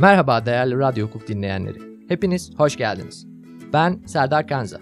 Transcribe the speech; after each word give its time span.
Merhaba 0.00 0.46
değerli 0.46 0.78
radyo 0.78 1.06
hukuk 1.06 1.28
dinleyenleri. 1.28 1.78
Hepiniz 2.08 2.50
hoş 2.56 2.76
geldiniz. 2.76 3.26
Ben 3.72 4.02
Serdar 4.06 4.46
Kanza. 4.46 4.80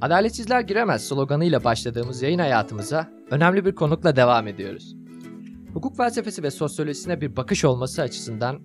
Adaletsizler 0.00 0.60
giremez 0.60 1.08
sloganıyla 1.08 1.64
başladığımız 1.64 2.22
yayın 2.22 2.38
hayatımıza 2.38 3.08
önemli 3.30 3.64
bir 3.64 3.74
konukla 3.74 4.16
devam 4.16 4.48
ediyoruz. 4.48 4.96
Hukuk 5.74 5.96
felsefesi 5.96 6.42
ve 6.42 6.50
sosyolojisine 6.50 7.20
bir 7.20 7.36
bakış 7.36 7.64
olması 7.64 8.02
açısından 8.02 8.60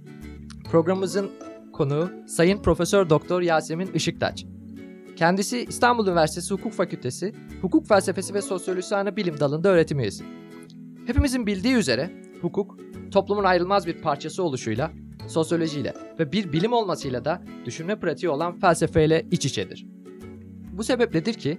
programımızın 0.71 1.31
konuğu 1.73 2.11
Sayın 2.27 2.61
Profesör 2.61 3.09
Doktor 3.09 3.41
Yasemin 3.41 3.91
Işıktaç. 3.93 4.45
Kendisi 5.15 5.65
İstanbul 5.65 6.07
Üniversitesi 6.07 6.53
Hukuk 6.53 6.73
Fakültesi 6.73 7.33
Hukuk 7.61 7.87
Felsefesi 7.87 8.33
ve 8.33 8.41
Sosyolojisi 8.41 8.95
Ana 8.95 9.15
Bilim 9.15 9.39
Dalı'nda 9.39 9.69
öğretim 9.69 9.99
üyesi. 9.99 10.23
Hepimizin 11.07 11.47
bildiği 11.47 11.75
üzere 11.75 12.09
hukuk 12.41 12.77
toplumun 13.11 13.43
ayrılmaz 13.43 13.87
bir 13.87 14.01
parçası 14.01 14.43
oluşuyla, 14.43 14.91
sosyolojiyle 15.29 15.93
ve 16.19 16.31
bir 16.31 16.53
bilim 16.53 16.73
olmasıyla 16.73 17.25
da 17.25 17.41
düşünme 17.65 17.99
pratiği 17.99 18.29
olan 18.29 18.59
felsefeyle 18.59 19.25
iç 19.31 19.45
içedir. 19.45 19.85
Bu 20.71 20.83
sebepledir 20.83 21.33
ki 21.33 21.57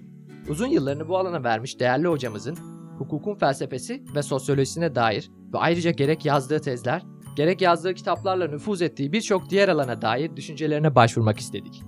uzun 0.48 0.66
yıllarını 0.66 1.08
bu 1.08 1.18
alana 1.18 1.44
vermiş 1.44 1.80
değerli 1.80 2.08
hocamızın 2.08 2.56
hukukun 2.98 3.34
felsefesi 3.34 4.02
ve 4.14 4.22
sosyolojisine 4.22 4.94
dair 4.94 5.30
ve 5.52 5.58
ayrıca 5.58 5.90
gerek 5.90 6.24
yazdığı 6.24 6.60
tezler, 6.60 7.02
gerek 7.36 7.60
yazdığı 7.60 7.94
kitaplarla 7.94 8.48
nüfuz 8.48 8.82
ettiği 8.82 9.12
birçok 9.12 9.50
diğer 9.50 9.68
alana 9.68 10.02
dair 10.02 10.36
düşüncelerine 10.36 10.94
başvurmak 10.94 11.38
istedik. 11.38 11.82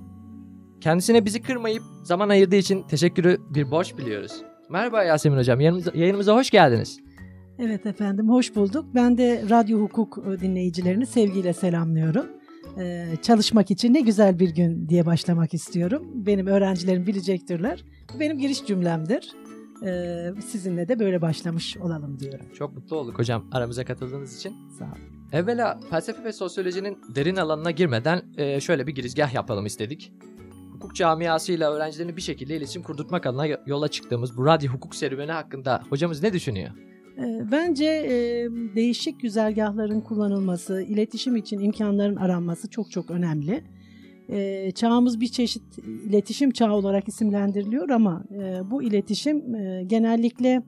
Kendisine 0.80 1.24
bizi 1.24 1.42
kırmayıp 1.42 1.82
zaman 2.04 2.28
ayırdığı 2.28 2.56
için 2.56 2.82
teşekkürü 2.82 3.38
bir 3.50 3.70
borç 3.70 3.98
biliyoruz. 3.98 4.32
Merhaba 4.70 5.04
Yasemin 5.04 5.38
Hocam, 5.38 5.60
yayınımıza, 5.60 5.90
yayınımıza 5.94 6.34
hoş 6.34 6.50
geldiniz. 6.50 7.00
Evet 7.58 7.86
efendim, 7.86 8.28
hoş 8.28 8.54
bulduk. 8.56 8.84
Ben 8.94 9.18
de 9.18 9.44
radyo 9.50 9.80
hukuk 9.80 10.24
dinleyicilerini 10.40 11.06
sevgiyle 11.06 11.52
selamlıyorum. 11.52 12.26
Ee, 12.78 13.06
çalışmak 13.22 13.70
için 13.70 13.94
ne 13.94 14.00
güzel 14.00 14.38
bir 14.38 14.54
gün 14.54 14.88
diye 14.88 15.06
başlamak 15.06 15.54
istiyorum. 15.54 16.02
Benim 16.14 16.46
öğrencilerim 16.46 17.06
bilecektirler. 17.06 17.84
Benim 18.20 18.38
giriş 18.38 18.66
cümlemdir. 18.66 19.32
Ee, 19.86 20.30
sizinle 20.46 20.88
de 20.88 20.98
böyle 20.98 21.22
başlamış 21.22 21.76
olalım 21.76 22.20
diyorum. 22.20 22.46
Çok 22.54 22.74
mutlu 22.74 22.96
olduk 22.96 23.18
hocam 23.18 23.44
aramıza 23.52 23.84
katıldığınız 23.84 24.36
için. 24.36 24.54
Sağ 24.78 24.84
olun. 24.84 24.94
Evvela 25.32 25.80
felsefe 25.90 26.24
ve 26.24 26.32
sosyolojinin 26.32 26.98
derin 27.14 27.36
alanına 27.36 27.70
girmeden 27.70 28.22
e, 28.36 28.60
şöyle 28.60 28.86
bir 28.86 28.94
girizgah 28.94 29.34
yapalım 29.34 29.66
istedik. 29.66 30.12
Hukuk 30.72 30.94
camiasıyla 30.94 31.72
öğrencilerini 31.72 32.16
bir 32.16 32.22
şekilde 32.22 32.56
iletişim 32.56 32.82
kurdurtmak 32.82 33.26
adına 33.26 33.46
yola 33.66 33.88
çıktığımız 33.88 34.36
bu 34.36 34.46
radyo 34.46 34.72
hukuk 34.72 34.94
serüveni 34.94 35.32
hakkında 35.32 35.82
hocamız 35.90 36.22
ne 36.22 36.32
düşünüyor? 36.32 36.70
Ee, 37.18 37.42
bence 37.52 37.86
değişik 38.76 39.20
güzergahların 39.20 40.00
kullanılması, 40.00 40.82
iletişim 40.82 41.36
için 41.36 41.58
imkanların 41.58 42.16
aranması 42.16 42.70
çok 42.70 42.90
çok 42.90 43.10
önemli. 43.10 43.64
Çağımız 44.74 45.20
bir 45.20 45.26
çeşit 45.26 45.62
iletişim 45.78 46.50
çağı 46.50 46.72
olarak 46.72 47.08
isimlendiriliyor 47.08 47.88
ama 47.88 48.24
bu 48.70 48.82
iletişim 48.82 49.42
genellikle 49.88 50.62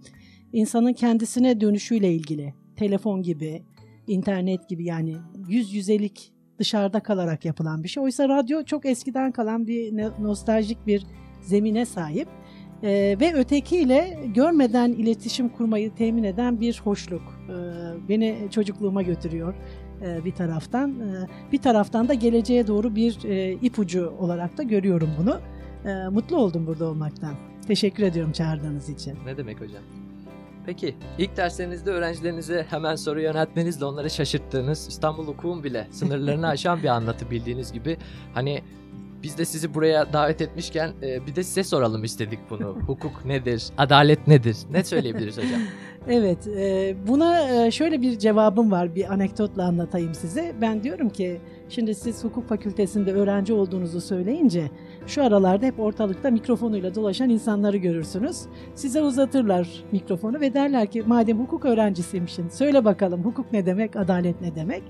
insanın 0.52 0.92
kendisine 0.92 1.60
dönüşüyle 1.60 2.12
ilgili. 2.12 2.54
Telefon 2.76 3.22
gibi, 3.22 3.62
internet 4.06 4.68
gibi 4.68 4.84
yani 4.84 5.16
yüz 5.48 5.74
yüzelik 5.74 6.32
dışarıda 6.58 7.00
kalarak 7.00 7.44
yapılan 7.44 7.82
bir 7.82 7.88
şey. 7.88 8.02
Oysa 8.02 8.28
radyo 8.28 8.64
çok 8.64 8.86
eskiden 8.86 9.32
kalan 9.32 9.66
bir 9.66 9.96
nostaljik 10.22 10.86
bir 10.86 11.06
zemine 11.42 11.86
sahip. 11.86 12.28
Ee, 12.82 13.16
ve 13.20 13.34
ötekiyle 13.34 14.18
görmeden 14.34 14.92
iletişim 14.92 15.48
kurmayı 15.48 15.94
temin 15.94 16.24
eden 16.24 16.60
bir 16.60 16.80
hoşluk. 16.84 17.22
Ee, 17.48 18.08
beni 18.08 18.48
çocukluğuma 18.50 19.02
götürüyor 19.02 19.54
e, 20.02 20.24
bir 20.24 20.32
taraftan. 20.32 20.90
Ee, 20.90 21.28
bir 21.52 21.58
taraftan 21.58 22.08
da 22.08 22.14
geleceğe 22.14 22.66
doğru 22.66 22.96
bir 22.96 23.24
e, 23.24 23.52
ipucu 23.52 24.12
olarak 24.18 24.58
da 24.58 24.62
görüyorum 24.62 25.10
bunu. 25.18 25.40
Ee, 25.84 26.08
mutlu 26.08 26.36
oldum 26.36 26.66
burada 26.66 26.84
olmaktan. 26.84 27.34
Teşekkür 27.66 28.02
ediyorum 28.02 28.32
çağırdığınız 28.32 28.88
için. 28.88 29.18
Ne 29.26 29.36
demek 29.36 29.60
hocam? 29.60 29.82
Peki 30.66 30.96
ilk 31.18 31.36
derslerinizde 31.36 31.90
öğrencilerinize 31.90 32.66
hemen 32.70 32.96
soru 32.96 33.20
yöneltmenizle 33.20 33.84
onları 33.84 34.10
şaşırttığınız 34.10 34.88
İstanbul 34.88 35.26
hukukun 35.26 35.64
bile 35.64 35.88
sınırlarını 35.90 36.46
aşan 36.54 36.82
bir 36.82 36.88
anlatı 36.88 37.30
bildiğiniz 37.30 37.72
gibi 37.72 37.96
hani 38.34 38.62
biz 39.24 39.38
de 39.38 39.44
sizi 39.44 39.74
buraya 39.74 40.12
davet 40.12 40.40
etmişken 40.40 40.92
e, 41.02 41.26
bir 41.26 41.36
de 41.36 41.42
size 41.42 41.64
soralım 41.64 42.04
istedik 42.04 42.38
bunu. 42.50 42.78
Hukuk 42.86 43.24
nedir? 43.24 43.64
Adalet 43.78 44.26
nedir? 44.26 44.56
Ne 44.70 44.84
söyleyebiliriz 44.84 45.36
hocam? 45.36 45.60
Evet, 46.08 46.48
e, 46.48 46.94
buna 47.06 47.64
e, 47.66 47.70
şöyle 47.70 48.02
bir 48.02 48.18
cevabım 48.18 48.70
var. 48.70 48.94
Bir 48.94 49.12
anekdotla 49.12 49.64
anlatayım 49.64 50.14
size. 50.14 50.54
Ben 50.60 50.82
diyorum 50.82 51.08
ki, 51.08 51.40
şimdi 51.68 51.94
siz 51.94 52.24
hukuk 52.24 52.48
fakültesinde 52.48 53.12
öğrenci 53.12 53.52
olduğunuzu 53.52 54.00
söyleyince, 54.00 54.70
şu 55.06 55.24
aralarda 55.24 55.66
hep 55.66 55.80
ortalıkta 55.80 56.30
mikrofonuyla 56.30 56.94
dolaşan 56.94 57.30
insanları 57.30 57.76
görürsünüz. 57.76 58.42
Size 58.74 59.02
uzatırlar 59.02 59.68
mikrofonu 59.92 60.40
ve 60.40 60.54
derler 60.54 60.86
ki, 60.86 61.02
madem 61.06 61.38
hukuk 61.38 61.64
öğrencisiymişsin, 61.64 62.48
söyle 62.48 62.84
bakalım 62.84 63.24
hukuk 63.24 63.52
ne 63.52 63.66
demek, 63.66 63.96
adalet 63.96 64.40
ne 64.40 64.54
demek? 64.54 64.82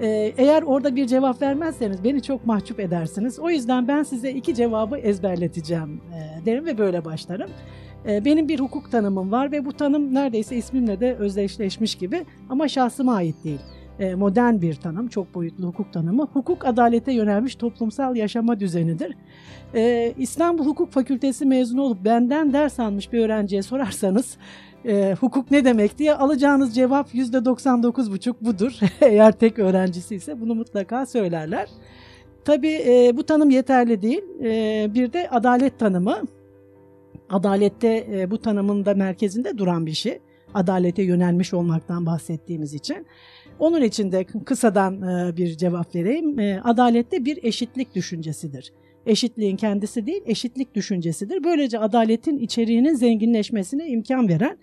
Ee, 0.00 0.32
eğer 0.36 0.62
orada 0.62 0.96
bir 0.96 1.06
cevap 1.06 1.42
vermezseniz 1.42 2.04
beni 2.04 2.22
çok 2.22 2.46
mahcup 2.46 2.80
edersiniz. 2.80 3.38
O 3.38 3.50
yüzden 3.50 3.88
ben 3.88 4.02
size 4.02 4.30
iki 4.30 4.54
cevabı 4.54 4.98
ezberleteceğim 4.98 6.00
e, 6.14 6.46
derim 6.46 6.66
ve 6.66 6.78
böyle 6.78 7.04
başlarım. 7.04 7.50
E, 8.08 8.24
benim 8.24 8.48
bir 8.48 8.60
hukuk 8.60 8.90
tanımım 8.90 9.32
var 9.32 9.52
ve 9.52 9.64
bu 9.64 9.72
tanım 9.72 10.14
neredeyse 10.14 10.56
ismimle 10.56 11.00
de 11.00 11.14
özdeşleşmiş 11.14 11.94
gibi 11.94 12.24
ama 12.48 12.68
şahsıma 12.68 13.14
ait 13.14 13.44
değil. 13.44 13.60
E, 13.98 14.14
modern 14.14 14.60
bir 14.60 14.74
tanım, 14.74 15.08
çok 15.08 15.34
boyutlu 15.34 15.66
hukuk 15.66 15.92
tanımı. 15.92 16.28
Hukuk 16.32 16.64
adalete 16.64 17.12
yönelmiş 17.12 17.54
toplumsal 17.54 18.16
yaşama 18.16 18.60
düzenidir. 18.60 19.16
İstanbul 20.18 20.66
Hukuk 20.66 20.92
Fakültesi 20.92 21.46
mezunu 21.46 21.82
olup 21.82 22.04
benden 22.04 22.52
ders 22.52 22.80
almış 22.80 23.12
bir 23.12 23.18
öğrenciye 23.18 23.62
sorarsanız 23.62 24.36
e, 24.86 25.16
hukuk 25.20 25.50
ne 25.50 25.64
demek 25.64 25.98
diye 25.98 26.14
alacağınız 26.14 26.74
cevap 26.74 27.14
%99,5 27.14 28.34
budur. 28.40 28.72
Eğer 29.00 29.32
tek 29.32 29.58
öğrencisi 29.58 30.14
ise 30.14 30.40
bunu 30.40 30.54
mutlaka 30.54 31.06
söylerler. 31.06 31.68
Tabii 32.44 32.82
e, 32.86 33.16
bu 33.16 33.26
tanım 33.26 33.50
yeterli 33.50 34.02
değil. 34.02 34.22
E, 34.42 34.90
bir 34.94 35.12
de 35.12 35.28
adalet 35.30 35.78
tanımı. 35.78 36.18
Adalette 37.30 38.06
e, 38.12 38.30
bu 38.30 38.38
tanımın 38.38 38.84
da 38.84 38.94
merkezinde 38.94 39.58
duran 39.58 39.86
bir 39.86 39.92
şey. 39.92 40.18
Adalete 40.54 41.02
yönelmiş 41.02 41.54
olmaktan 41.54 42.06
bahsettiğimiz 42.06 42.74
için. 42.74 43.06
Onun 43.58 43.82
için 43.82 44.12
de 44.12 44.24
kısadan 44.24 45.02
e, 45.02 45.36
bir 45.36 45.56
cevap 45.56 45.94
vereyim. 45.94 46.40
E, 46.40 46.60
adalette 46.64 47.24
bir 47.24 47.44
eşitlik 47.44 47.94
düşüncesidir 47.94 48.72
eşitliğin 49.06 49.56
kendisi 49.56 50.06
değil, 50.06 50.22
eşitlik 50.26 50.74
düşüncesidir. 50.74 51.44
Böylece 51.44 51.78
adaletin 51.78 52.38
içeriğinin 52.38 52.94
zenginleşmesine 52.94 53.88
imkan 53.88 54.28
veren 54.28 54.58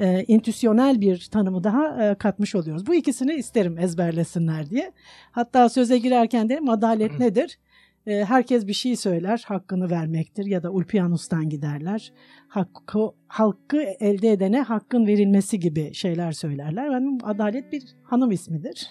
e, 0.00 0.24
intüsyonel 0.28 1.00
bir 1.00 1.28
tanımı 1.30 1.64
daha 1.64 2.10
e, 2.10 2.14
katmış 2.14 2.54
oluyoruz. 2.54 2.86
Bu 2.86 2.94
ikisini 2.94 3.34
isterim 3.34 3.78
ezberlesinler 3.78 4.70
diye. 4.70 4.92
Hatta 5.32 5.68
söze 5.68 5.98
girerken 5.98 6.48
derim 6.48 6.68
adalet 6.68 7.18
nedir? 7.18 7.58
E, 8.06 8.24
herkes 8.24 8.66
bir 8.66 8.72
şey 8.72 8.96
söyler, 8.96 9.44
hakkını 9.46 9.90
vermektir 9.90 10.46
ya 10.46 10.62
da 10.62 10.70
ulpiyanustan 10.70 11.48
giderler. 11.48 12.12
Hakkı, 12.48 12.98
halkı 13.26 13.82
elde 14.00 14.32
edene 14.32 14.60
hakkın 14.60 15.06
verilmesi 15.06 15.60
gibi 15.60 15.94
şeyler 15.94 16.32
söylerler. 16.32 16.90
Benim 16.90 17.18
adalet 17.24 17.72
bir 17.72 17.82
hanım 18.02 18.30
ismidir. 18.30 18.90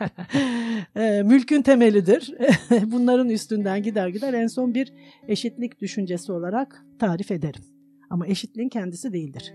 e, 0.96 1.22
mülkün 1.22 1.62
temelidir. 1.62 2.34
Bunların 2.86 3.28
üstünden 3.28 3.82
gider 3.82 4.08
gider 4.08 4.32
en 4.32 4.46
son 4.46 4.74
bir 4.74 4.92
eşitlik 5.28 5.80
düşüncesi 5.80 6.32
olarak 6.32 6.84
tarif 6.98 7.30
ederim. 7.30 7.62
Ama 8.10 8.26
eşitliğin 8.26 8.68
kendisi 8.68 9.12
değildir. 9.12 9.54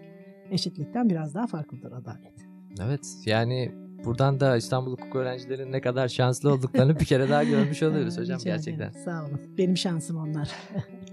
Eşitlikten 0.51 1.09
biraz 1.09 1.35
daha 1.35 1.47
farklıdır 1.47 1.91
adalet. 1.91 2.33
Evet 2.81 3.01
yani 3.25 3.71
buradan 4.05 4.39
da 4.39 4.57
İstanbul 4.57 4.91
Hukuk 4.91 5.15
öğrencilerinin 5.15 5.71
ne 5.71 5.81
kadar 5.81 6.07
şanslı 6.07 6.53
olduklarını 6.53 6.99
bir 6.99 7.05
kere 7.05 7.29
daha 7.29 7.43
görmüş 7.43 7.83
oluyoruz 7.83 8.17
hocam 8.17 8.39
Rica 8.39 8.51
gerçekten. 8.55 8.89
ederim. 8.89 9.01
Sağ 9.05 9.25
olun. 9.25 9.41
Benim 9.57 9.77
şansım 9.77 10.17
onlar. 10.17 10.49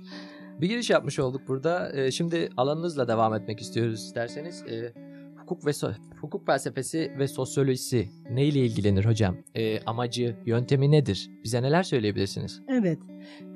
bir 0.60 0.68
giriş 0.68 0.90
yapmış 0.90 1.18
olduk 1.18 1.40
burada. 1.48 1.92
Ee, 1.96 2.10
şimdi 2.10 2.48
alanınızla 2.56 3.08
devam 3.08 3.34
etmek 3.34 3.60
istiyoruz 3.60 4.00
isterseniz. 4.00 4.64
Ee, 4.70 4.92
hukuk 5.36 5.66
ve 5.66 5.70
so- 5.70 5.94
hukuk 6.20 6.46
felsefesi 6.46 7.12
ve 7.18 7.28
sosyolojisi 7.28 8.08
neyle 8.30 8.58
ilgilenir 8.58 9.04
hocam? 9.04 9.36
Ee, 9.54 9.80
amacı, 9.86 10.36
yöntemi 10.46 10.90
nedir? 10.90 11.30
Bize 11.44 11.62
neler 11.62 11.82
söyleyebilirsiniz? 11.82 12.62
Evet. 12.68 12.98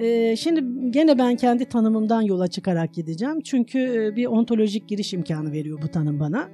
Ee, 0.01 0.37
şimdi 0.37 0.91
gene 0.91 1.19
ben 1.19 1.37
kendi 1.37 1.65
tanımımdan 1.65 2.23
yola 2.23 2.49
çıkarak 2.49 2.95
gideceğim. 2.95 3.41
Çünkü 3.41 3.79
e, 3.79 4.17
bir 4.17 4.27
ontolojik 4.27 4.89
giriş 4.89 5.13
imkanı 5.13 5.53
veriyor 5.53 5.79
bu 5.83 5.89
tanım 5.89 6.21
bana. 6.21 6.49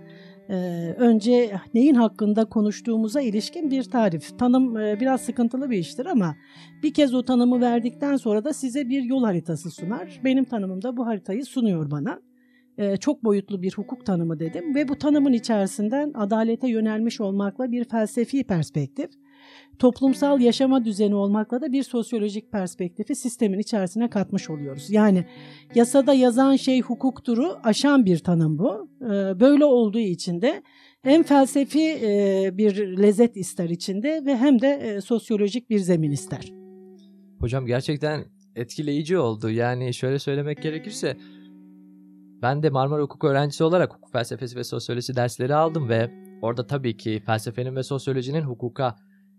Ee, 0.51 0.95
önce 0.99 1.61
neyin 1.75 1.95
hakkında 1.95 2.45
konuştuğumuza 2.45 3.21
ilişkin 3.21 3.71
bir 3.71 3.83
tarif. 3.83 4.39
Tanım 4.39 4.77
e, 4.77 5.01
biraz 5.01 5.21
sıkıntılı 5.21 5.71
bir 5.71 5.79
iştir 5.79 6.07
ama 6.07 6.37
bir 6.83 6.95
kez 6.95 7.15
o 7.15 7.25
tanımı 7.25 7.61
verdikten 7.61 8.17
sonra 8.17 8.45
da 8.45 8.53
size 8.53 8.89
bir 8.89 9.03
yol 9.03 9.25
haritası 9.25 9.71
sunar. 9.71 10.21
Benim 10.25 10.45
tanımım 10.45 10.83
da 10.83 10.97
bu 10.97 11.07
haritayı 11.07 11.45
sunuyor 11.45 11.91
bana. 11.91 12.21
Ee, 12.79 12.97
çok 12.97 13.25
boyutlu 13.25 13.63
bir 13.63 13.73
hukuk 13.73 14.07
tanımı 14.07 14.41
dedim 14.41 14.75
ve 14.75 14.89
bu 14.89 14.99
tanımın 14.99 15.33
içerisinden 15.33 16.13
adalete 16.15 16.69
yönelmiş 16.69 17.21
olmakla 17.21 17.73
bir 17.73 17.85
felsefi 17.85 18.45
perspektif 18.45 19.11
toplumsal 19.79 20.41
yaşama 20.41 20.85
düzeni 20.85 21.15
olmakla 21.15 21.61
da 21.61 21.73
bir 21.73 21.83
sosyolojik 21.83 22.53
perspektifi 22.53 23.15
sistemin 23.15 23.59
içerisine 23.59 24.11
katmış 24.11 24.51
oluyoruz. 24.51 24.91
Yani 24.91 25.25
yasada 25.75 26.15
yazan 26.15 26.57
şey 26.57 26.81
hukukturu 26.81 27.57
aşan 27.65 28.05
bir 28.05 28.19
tanım 28.19 28.59
bu. 28.59 28.89
Ee, 29.01 29.41
böyle 29.41 29.65
olduğu 29.65 29.99
için 29.99 30.43
de 30.43 30.63
hem 31.03 31.23
felsefi 31.23 31.99
e, 32.03 32.51
bir 32.53 32.99
lezzet 33.03 33.37
ister 33.37 33.69
içinde 33.69 34.23
ve 34.25 34.37
hem 34.37 34.61
de 34.61 34.69
e, 34.69 35.01
sosyolojik 35.01 35.71
bir 35.71 35.79
zemin 35.79 36.11
ister. 36.11 36.53
Hocam 37.41 37.67
gerçekten 37.67 38.25
etkileyici 38.57 39.19
oldu. 39.19 39.51
Yani 39.51 39.95
şöyle 39.95 40.19
söylemek 40.19 40.63
gerekirse 40.63 41.17
ben 42.43 42.63
de 42.63 42.71
Marmara 42.71 43.03
Hukuk 43.03 43.25
öğrencisi 43.25 43.65
olarak 43.65 43.95
hukuk 43.95 44.13
felsefesi 44.13 44.57
ve 44.57 44.65
sosyolojisi 44.65 45.17
dersleri 45.17 45.55
aldım 45.55 45.89
ve 45.89 46.11
orada 46.43 46.67
tabii 46.67 46.97
ki 46.97 47.23
felsefenin 47.27 47.77
ve 47.77 47.83
sosyolojinin 47.83 48.43
hukuka 48.43 48.97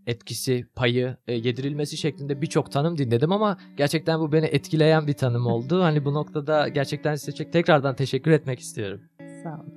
etkisi, 0.07 0.65
payı, 0.75 1.17
e, 1.27 1.33
yedirilmesi 1.33 1.97
şeklinde 1.97 2.41
birçok 2.41 2.71
tanım 2.71 2.97
dinledim 2.97 3.31
ama 3.31 3.57
gerçekten 3.77 4.19
bu 4.19 4.31
beni 4.31 4.45
etkileyen 4.45 5.07
bir 5.07 5.13
tanım 5.13 5.45
oldu. 5.45 5.83
Hani 5.87 6.05
bu 6.05 6.13
noktada 6.13 6.67
gerçekten 6.67 7.15
size 7.15 7.51
tekrardan 7.51 7.95
teşekkür 7.95 8.31
etmek 8.31 8.59
istiyorum. 8.59 9.01
Sağ 9.43 9.53
olun. 9.53 9.73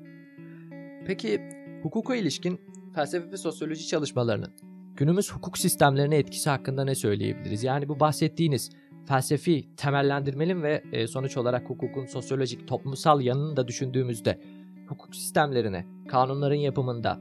Peki 1.06 1.40
hukuka 1.82 2.16
ilişkin 2.16 2.60
felsefe 2.94 3.32
ve 3.32 3.36
sosyoloji 3.36 3.86
çalışmalarının 3.86 4.52
günümüz 4.96 5.32
hukuk 5.32 5.58
sistemlerine 5.58 6.16
etkisi 6.16 6.50
hakkında 6.50 6.84
ne 6.84 6.94
söyleyebiliriz? 6.94 7.64
Yani 7.64 7.88
bu 7.88 8.00
bahsettiğiniz 8.00 8.70
felsefi 9.06 9.76
temellendirmenin 9.76 10.62
ve 10.62 10.82
e, 10.92 11.06
sonuç 11.06 11.36
olarak 11.36 11.70
hukukun 11.70 12.06
sosyolojik 12.06 12.68
toplumsal 12.68 13.20
yanını 13.20 13.56
da 13.56 13.68
düşündüğümüzde 13.68 14.40
hukuk 14.88 15.16
sistemlerine, 15.16 15.86
kanunların 16.08 16.54
yapımında, 16.54 17.20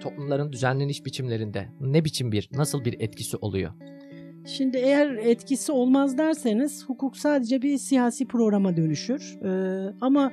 toplumların 0.00 0.52
düzenleniş 0.52 1.04
biçimlerinde 1.04 1.68
ne 1.80 2.04
biçim 2.04 2.32
bir, 2.32 2.48
nasıl 2.52 2.84
bir 2.84 3.00
etkisi 3.00 3.36
oluyor? 3.36 3.72
Şimdi 4.46 4.76
eğer 4.76 5.10
etkisi 5.10 5.72
olmaz 5.72 6.18
derseniz 6.18 6.84
hukuk 6.84 7.16
sadece 7.16 7.62
bir 7.62 7.78
siyasi 7.78 8.26
programa 8.26 8.76
dönüşür. 8.76 9.38
Ee, 9.44 9.94
ama 10.00 10.32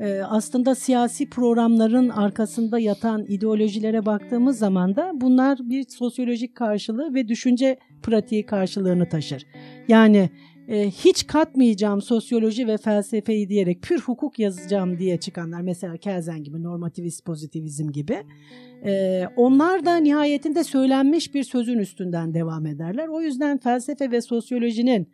e, 0.00 0.20
aslında 0.20 0.74
siyasi 0.74 1.30
programların 1.30 2.08
arkasında 2.08 2.78
yatan 2.78 3.24
ideolojilere 3.28 4.06
baktığımız 4.06 4.58
zaman 4.58 4.96
da 4.96 5.10
bunlar 5.14 5.58
bir 5.62 5.88
sosyolojik 5.88 6.54
karşılığı 6.54 7.14
ve 7.14 7.28
düşünce 7.28 7.78
pratiği 8.02 8.46
karşılığını 8.46 9.08
taşır. 9.08 9.46
Yani 9.88 10.30
e, 10.68 10.90
hiç 10.90 11.26
katmayacağım 11.26 12.02
sosyoloji 12.02 12.66
ve 12.66 12.76
felsefeyi 12.76 13.48
diyerek 13.48 13.82
pür 13.82 14.00
hukuk 14.00 14.38
yazacağım 14.38 14.98
diye 14.98 15.16
çıkanlar 15.16 15.60
mesela 15.60 15.96
Kelsen 15.96 16.42
gibi 16.42 16.62
normativist 16.62 17.24
pozitivizm 17.24 17.90
gibi 17.90 18.22
e, 18.84 19.22
onlar 19.36 19.84
da 19.84 19.96
nihayetinde 19.96 20.64
söylenmiş 20.64 21.34
bir 21.34 21.44
sözün 21.44 21.78
üstünden 21.78 22.34
devam 22.34 22.66
ederler. 22.66 23.08
O 23.08 23.20
yüzden 23.20 23.58
felsefe 23.58 24.10
ve 24.10 24.20
sosyolojinin 24.20 25.08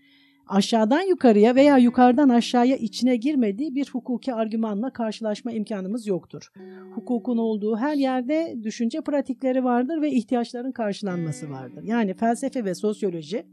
aşağıdan 0.46 1.02
yukarıya 1.02 1.54
veya 1.54 1.78
yukarıdan 1.78 2.28
aşağıya 2.28 2.76
içine 2.76 3.16
girmediği 3.16 3.74
bir 3.74 3.88
hukuki 3.92 4.34
argümanla 4.34 4.92
karşılaşma 4.92 5.52
imkanımız 5.52 6.06
yoktur. 6.06 6.52
Hukukun 6.94 7.38
olduğu 7.38 7.76
her 7.76 7.94
yerde 7.94 8.56
düşünce 8.62 9.00
pratikleri 9.00 9.64
vardır 9.64 10.02
ve 10.02 10.10
ihtiyaçların 10.10 10.72
karşılanması 10.72 11.50
vardır. 11.50 11.82
Yani 11.84 12.14
felsefe 12.14 12.64
ve 12.64 12.74
sosyoloji 12.74 13.46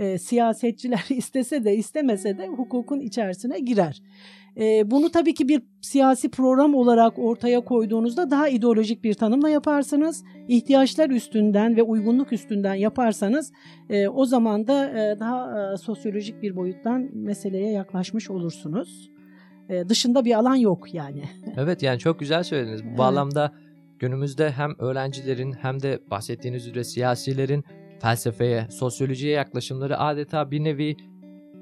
e, 0.00 0.18
siyasetçiler 0.18 1.04
istese 1.10 1.64
de 1.64 1.76
istemese 1.76 2.38
de 2.38 2.46
hukukun 2.46 3.00
içerisine 3.00 3.58
girer. 3.58 4.02
E, 4.56 4.90
bunu 4.90 5.10
tabii 5.10 5.34
ki 5.34 5.48
bir 5.48 5.62
siyasi 5.80 6.30
program 6.30 6.74
olarak 6.74 7.18
ortaya 7.18 7.60
koyduğunuzda 7.60 8.30
daha 8.30 8.48
ideolojik 8.48 9.04
bir 9.04 9.14
tanımla 9.14 9.48
yaparsınız. 9.48 10.24
İhtiyaçlar 10.48 11.10
üstünden 11.10 11.76
ve 11.76 11.82
uygunluk 11.82 12.32
üstünden 12.32 12.74
yaparsanız 12.74 13.52
e, 13.90 14.08
o 14.08 14.24
zaman 14.24 14.66
da 14.66 14.90
e, 14.90 15.20
daha 15.20 15.72
e, 15.72 15.76
sosyolojik 15.76 16.42
bir 16.42 16.56
boyuttan 16.56 17.08
meseleye 17.12 17.72
yaklaşmış 17.72 18.30
olursunuz. 18.30 19.10
E, 19.68 19.88
dışında 19.88 20.24
bir 20.24 20.34
alan 20.34 20.56
yok 20.56 20.94
yani. 20.94 21.22
Evet 21.56 21.82
yani 21.82 21.98
çok 21.98 22.18
güzel 22.18 22.42
söylediniz. 22.42 22.84
Bu 22.84 22.88
evet. 22.88 22.98
bağlamda 22.98 23.52
günümüzde 23.98 24.50
hem 24.50 24.70
öğrencilerin 24.78 25.52
hem 25.52 25.82
de 25.82 25.98
bahsettiğiniz 26.10 26.66
üzere 26.66 26.84
siyasilerin 26.84 27.64
felsefeye, 28.00 28.66
sosyolojiye 28.70 29.32
yaklaşımları 29.32 29.98
adeta 29.98 30.50
bir 30.50 30.64
nevi 30.64 30.96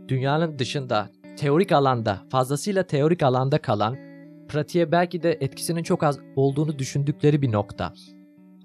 dünyanın 0.09 0.59
dışında, 0.59 1.11
teorik 1.37 1.73
alanda, 1.73 2.23
fazlasıyla 2.31 2.83
teorik 2.83 3.23
alanda 3.23 3.59
kalan, 3.59 3.97
pratiğe 4.49 4.93
belki 4.93 5.23
de 5.23 5.39
etkisinin 5.41 5.83
çok 5.83 6.03
az 6.03 6.19
olduğunu 6.37 6.79
düşündükleri 6.79 7.43
bir 7.43 7.53
nokta. 7.53 7.93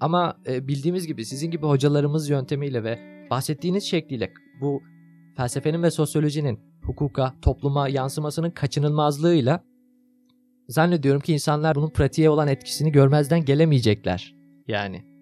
Ama 0.00 0.36
e, 0.46 0.68
bildiğimiz 0.68 1.06
gibi 1.06 1.24
sizin 1.24 1.50
gibi 1.50 1.66
hocalarımız 1.66 2.28
yöntemiyle 2.28 2.84
ve 2.84 2.98
bahsettiğiniz 3.30 3.84
şekliyle 3.84 4.32
bu 4.60 4.82
felsefenin 5.36 5.82
ve 5.82 5.90
sosyolojinin 5.90 6.60
hukuka, 6.82 7.34
topluma 7.42 7.88
yansımasının 7.88 8.50
kaçınılmazlığıyla 8.50 9.60
zannediyorum 10.68 11.20
ki 11.20 11.32
insanlar 11.32 11.74
bunun 11.74 11.90
pratiğe 11.90 12.30
olan 12.30 12.48
etkisini 12.48 12.92
görmezden 12.92 13.44
gelemeyecekler. 13.44 14.34
Yani 14.68 15.13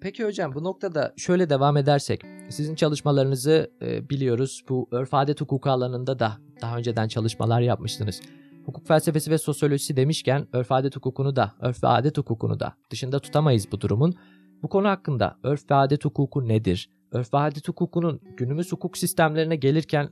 Peki 0.00 0.24
hocam 0.24 0.54
bu 0.54 0.64
noktada 0.64 1.14
şöyle 1.16 1.50
devam 1.50 1.76
edersek 1.76 2.22
sizin 2.48 2.74
çalışmalarınızı 2.74 3.70
e, 3.82 4.10
biliyoruz 4.10 4.64
bu 4.68 4.88
örf 4.90 5.14
adet 5.14 5.40
hukuku 5.40 5.70
alanında 5.70 6.18
da 6.18 6.36
daha 6.62 6.76
önceden 6.76 7.08
çalışmalar 7.08 7.60
yapmıştınız. 7.60 8.20
Hukuk 8.66 8.86
felsefesi 8.86 9.30
ve 9.30 9.38
sosyolojisi 9.38 9.96
demişken 9.96 10.46
örf 10.52 10.72
adet 10.72 10.96
hukukunu 10.96 11.36
da 11.36 11.52
örf 11.60 11.84
ve 11.84 11.88
adet 11.88 12.18
hukukunu 12.18 12.60
da 12.60 12.74
dışında 12.90 13.18
tutamayız 13.18 13.72
bu 13.72 13.80
durumun. 13.80 14.14
Bu 14.62 14.68
konu 14.68 14.88
hakkında 14.88 15.36
örf 15.42 15.70
ve 15.70 15.74
adet 15.74 16.04
hukuku 16.04 16.48
nedir? 16.48 16.90
Örf 17.12 17.34
ve 17.34 17.38
adet 17.38 17.68
hukukunun 17.68 18.20
günümüz 18.36 18.72
hukuk 18.72 18.98
sistemlerine 18.98 19.56
gelirken 19.56 20.10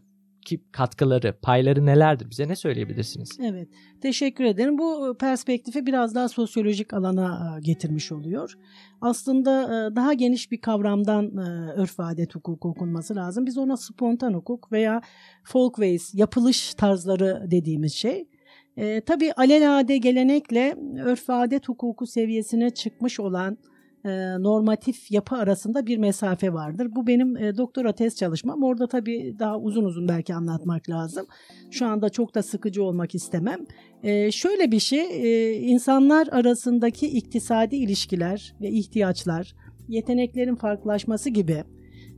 katkıları, 0.73 1.38
payları 1.43 1.87
nelerdir? 1.87 2.31
Bize 2.31 2.49
ne 2.49 2.56
söyleyebilirsiniz? 2.56 3.38
Evet, 3.43 3.69
teşekkür 4.00 4.44
ederim. 4.44 4.79
Bu 4.79 5.17
perspektifi 5.20 5.87
biraz 5.87 6.14
daha 6.14 6.29
sosyolojik 6.29 6.94
alana 6.94 7.56
e, 7.56 7.61
getirmiş 7.61 8.12
oluyor. 8.12 8.55
Aslında 9.00 9.62
e, 9.62 9.96
daha 9.96 10.12
geniş 10.12 10.50
bir 10.50 10.61
kavramdan 10.61 11.37
e, 11.37 11.73
örf 11.73 12.00
adet 12.00 12.35
hukuku 12.35 12.69
okunması 12.69 13.17
lazım. 13.17 13.46
Biz 13.46 13.58
ona 13.58 13.76
spontan 13.76 14.35
hukuk 14.35 14.73
veya 14.73 15.00
folkways, 15.44 16.15
yapılış 16.15 16.74
tarzları 16.74 17.46
dediğimiz 17.51 17.94
şey. 17.94 18.29
E, 18.77 19.01
tabii 19.01 19.32
alelade 19.32 19.98
gelenekle 19.98 20.77
örf 21.05 21.31
adet 21.31 21.69
hukuku 21.69 22.06
seviyesine 22.06 22.70
çıkmış 22.70 23.20
olan 23.20 23.58
e, 24.05 24.08
normatif 24.43 25.10
yapı 25.10 25.36
arasında 25.36 25.86
bir 25.86 25.98
mesafe 25.98 26.52
vardır. 26.52 26.88
Bu 26.96 27.06
benim 27.06 27.36
e, 27.36 27.56
doktora 27.56 27.93
tez 27.93 28.17
çalışmam. 28.17 28.62
Orada 28.62 28.86
tabii 28.86 29.36
daha 29.38 29.58
uzun 29.58 29.84
uzun 29.84 30.08
belki 30.08 30.34
anlatmak 30.34 30.90
lazım. 30.90 31.26
Şu 31.70 31.86
anda 31.86 32.08
çok 32.08 32.34
da 32.34 32.43
sıkıcı 32.43 32.84
olmak 32.84 33.14
istemem. 33.14 33.67
E, 34.02 34.31
şöyle 34.31 34.70
bir 34.72 34.81
şey, 34.81 35.00
e, 35.00 35.52
insanlar 35.52 36.28
arasındaki 36.32 37.06
iktisadi 37.06 37.76
ilişkiler 37.76 38.55
ve 38.60 38.70
ihtiyaçlar, 38.70 39.55
yeteneklerin 39.88 40.55
farklılaşması 40.55 41.31
gibi 41.31 41.64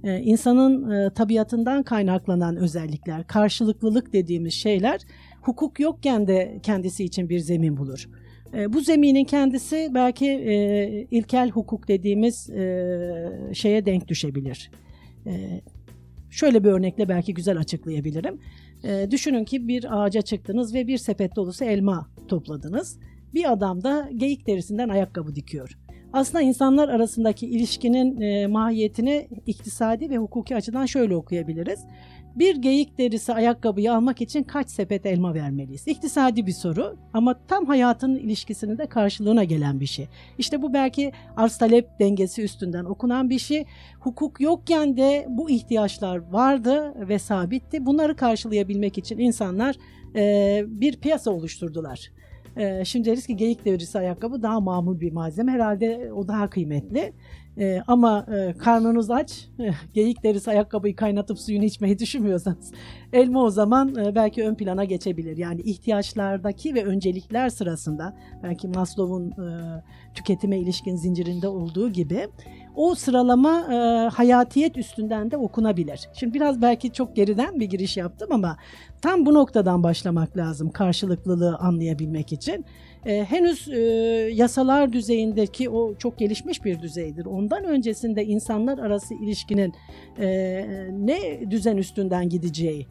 insanın 0.05 1.11
tabiatından 1.11 1.83
kaynaklanan 1.83 2.57
özellikler, 2.57 3.27
karşılıklılık 3.27 4.13
dediğimiz 4.13 4.55
şeyler 4.55 5.01
hukuk 5.43 5.81
yokken 5.81 6.27
de 6.27 6.61
kendisi 6.63 7.05
için 7.05 7.29
bir 7.29 7.39
zemin 7.39 7.77
bulur. 7.77 8.09
E, 8.55 8.73
bu 8.73 8.81
zeminin 8.81 9.25
kendisi 9.25 9.91
belki 9.95 10.27
e, 10.27 11.07
ilkel 11.11 11.51
hukuk 11.51 11.89
dediğimiz 11.89 12.51
e, 12.51 13.53
şeye 13.55 13.87
denk 13.87 14.09
düşebilir. 14.09 14.71
E, 15.27 15.61
şöyle 16.31 16.65
bir 16.65 16.69
örnekle 16.69 17.09
belki 17.09 17.35
güzel 17.35 17.59
açıklayabilirim. 17.59 18.41
E, 18.85 19.11
düşünün 19.11 19.45
ki 19.45 19.69
bir 19.69 20.03
ağaca 20.03 20.23
çıktınız 20.23 20.75
ve 20.75 20.87
bir 20.87 20.99
sepet 20.99 21.37
dolusu 21.37 21.65
elma 21.65 22.11
topladınız. 22.29 22.99
Bir 23.35 23.53
adam 23.53 23.85
da 23.85 24.11
geyik 24.17 24.47
derisinden 24.47 24.89
ayakkabı 24.89 25.35
dikiyor. 25.35 25.79
Aslında 26.13 26.43
insanlar 26.43 26.89
arasındaki 26.89 27.47
ilişkinin 27.47 28.21
e, 28.21 28.47
mahiyetini 28.47 29.29
iktisadi 29.47 30.11
ve 30.11 30.17
hukuki 30.17 30.57
açıdan 30.57 30.87
şöyle 30.87 31.17
okuyabiliriz 31.17 31.81
bir 32.37 32.57
geyik 32.57 32.99
derisi 32.99 33.33
ayakkabıyı 33.33 33.95
almak 33.95 34.21
için 34.21 34.43
kaç 34.43 34.71
sepet 34.71 35.07
elma 35.07 35.35
vermeliyiz? 35.35 35.89
İktisadi 35.89 36.47
bir 36.47 36.53
soru 36.53 36.97
ama 37.15 37.41
tam 37.49 37.67
hayatın 37.67 38.15
ilişkisinin 38.15 38.79
de 38.79 38.87
karşılığına 38.87 39.45
gelen 39.45 39.81
bir 39.81 39.87
şey. 39.87 40.09
İşte 40.39 40.63
bu 40.63 40.75
belki 40.75 41.13
arz 41.37 41.59
talep 41.59 41.89
dengesi 42.01 42.43
üstünden 42.43 42.85
okunan 42.85 43.31
bir 43.31 43.39
şey. 43.39 43.65
Hukuk 44.01 44.41
yokken 44.41 44.97
de 44.97 45.27
bu 45.29 45.51
ihtiyaçlar 45.51 46.17
vardı 46.33 46.95
ve 47.09 47.19
sabitti. 47.19 47.87
Bunları 47.87 48.17
karşılayabilmek 48.17 48.99
için 48.99 49.19
insanlar 49.19 49.77
e, 50.17 50.65
bir 50.67 50.97
piyasa 50.97 51.31
oluşturdular. 51.31 52.11
E, 52.57 52.85
şimdi 52.85 53.09
deriz 53.09 53.27
ki 53.27 53.37
geyik 53.37 53.65
derisi 53.65 53.99
ayakkabı 53.99 54.43
daha 54.43 54.61
mamul 54.61 55.01
bir 55.01 55.13
malzeme. 55.13 55.53
Herhalde 55.53 56.13
o 56.13 56.29
daha 56.29 56.51
kıymetli. 56.51 57.13
E, 57.59 57.83
ama 57.87 58.27
e, 58.35 58.59
karnınız 58.59 59.11
aç, 59.11 59.49
e, 59.61 59.71
geyik 59.95 60.23
derisi 60.23 60.51
ayakkabıyı 60.51 60.97
kaynatıp 60.97 61.39
suyunu 61.39 61.65
içmeyi 61.65 61.99
düşünmüyorsanız 61.99 62.73
elma 63.13 63.43
o 63.43 63.51
zaman 63.51 63.97
e, 63.97 64.15
belki 64.15 64.45
ön 64.45 64.55
plana 64.55 64.85
geçebilir. 64.85 65.37
Yani 65.37 65.61
ihtiyaçlardaki 65.61 66.75
ve 66.75 66.85
öncelikler 66.85 67.49
sırasında 67.49 68.17
belki 68.43 68.69
Maslow'un 68.69 69.31
e, 69.31 69.83
tüketime 70.15 70.59
ilişkin 70.59 70.97
zincirinde 70.97 71.49
olduğu 71.49 71.89
gibi 71.89 72.29
o 72.77 72.95
sıralama 72.95 73.61
e, 73.61 74.09
hayatiyet 74.09 74.77
üstünden 74.77 75.31
de 75.31 75.37
okunabilir. 75.37 76.09
Şimdi 76.13 76.35
biraz 76.35 76.63
belki 76.63 76.93
çok 76.93 77.17
geriden 77.17 77.61
bir 77.61 77.67
giriş 77.67 77.97
yaptım 77.97 78.29
ama 78.33 78.57
tam 79.03 79.27
bu 79.27 79.35
noktadan 79.35 79.83
başlamak 79.83 80.37
lazım 80.37 80.71
karşılıklılığı 80.71 81.57
anlayabilmek 81.57 82.33
için. 82.33 82.65
E, 83.07 83.25
henüz 83.25 83.69
e, 83.69 83.79
yasalar 84.33 84.93
düzeyindeki 84.93 85.71
o 85.71 85.95
çok 85.95 86.19
gelişmiş 86.19 86.65
bir 86.65 86.81
düzeydir. 86.81 87.27
Ondan 87.27 87.65
öncesinde 87.65 88.25
insanlar 88.25 88.79
arası 88.79 89.15
ilişkinin 89.15 89.75
e, 90.19 90.29
ne 90.93 91.51
düzen 91.51 91.77
üstünden 91.77 92.29
gideceği, 92.29 92.87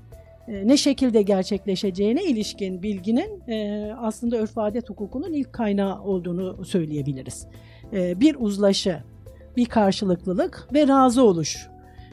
e, 0.48 0.68
ne 0.68 0.78
şekilde 0.78 1.22
gerçekleşeceğine 1.22 2.24
ilişkin 2.24 2.84
bilginin 2.84 3.50
e, 3.50 3.90
aslında 3.98 4.38
örf 4.38 4.58
adet 4.58 4.90
hukukunun 4.90 5.34
ilk 5.34 5.54
kaynağı 5.54 6.04
olduğunu 6.04 6.66
söyleyebiliriz. 6.66 7.48
E, 7.94 8.20
bir 8.20 8.36
uzlaşı, 8.40 9.04
bir 9.58 9.66
karşılıklılık 9.66 10.68
ve 10.74 10.88
razı 10.88 11.24
oluş. 11.24 11.68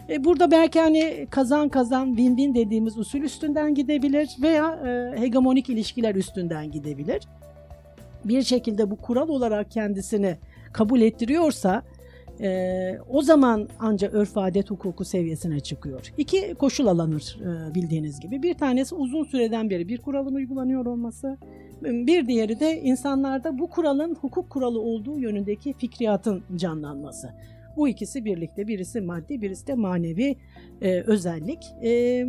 E, 0.09 0.25
burada 0.25 0.51
belki 0.51 0.81
hani 0.81 1.27
kazan 1.31 1.69
kazan 1.69 2.15
win-win 2.15 2.55
dediğimiz 2.55 2.99
usul 2.99 3.21
üstünden 3.21 3.75
gidebilir 3.75 4.29
veya 4.43 4.73
e, 4.87 5.21
hegemonik 5.21 5.69
ilişkiler 5.69 6.15
üstünden 6.15 6.71
gidebilir. 6.71 7.23
Bir 8.29 8.43
şekilde 8.43 8.91
bu 8.91 8.97
kural 8.97 9.29
olarak 9.29 9.71
kendisini 9.71 10.37
kabul 10.73 11.01
ettiriyorsa 11.01 11.83
e, 12.41 12.99
o 13.09 13.23
zaman 13.23 13.69
ancak 13.79 14.15
örf 14.15 14.39
adet 14.39 14.71
hukuku 14.71 15.05
seviyesine 15.05 15.61
çıkıyor. 15.61 16.13
İki 16.19 16.55
koşul 16.55 16.87
alınır 16.87 17.39
e, 17.41 17.75
bildiğiniz 17.75 18.21
gibi. 18.21 18.43
Bir 18.43 18.55
tanesi 18.55 18.95
uzun 18.95 19.25
süreden 19.25 19.71
beri 19.71 19.89
bir 19.89 19.99
kuralın 19.99 20.35
uygulanıyor 20.35 20.87
olması. 20.87 21.39
Bir 21.83 22.27
diğeri 22.27 22.61
de 22.61 22.81
insanlarda 22.81 23.59
bu 23.59 23.71
kuralın 23.71 24.15
hukuk 24.15 24.51
kuralı 24.51 24.81
olduğu 24.81 25.19
yönündeki 25.19 25.73
fikriyatın 25.73 26.43
canlanması. 26.57 27.31
Bu 27.77 27.89
ikisi 27.89 28.25
birlikte 28.25 28.69
birisi 28.69 29.01
maddi 29.01 29.43
birisi 29.43 29.67
de 29.67 29.75
manevi 29.75 30.37
e, 30.81 31.01
özellik. 31.01 31.59
E, 31.85 32.25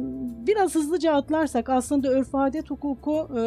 biraz 0.47 0.75
hızlıca 0.75 1.13
atlarsak 1.13 1.69
aslında 1.69 2.09
örf 2.09 2.35
adet 2.35 2.69
hukuku 2.69 3.29
e, 3.39 3.41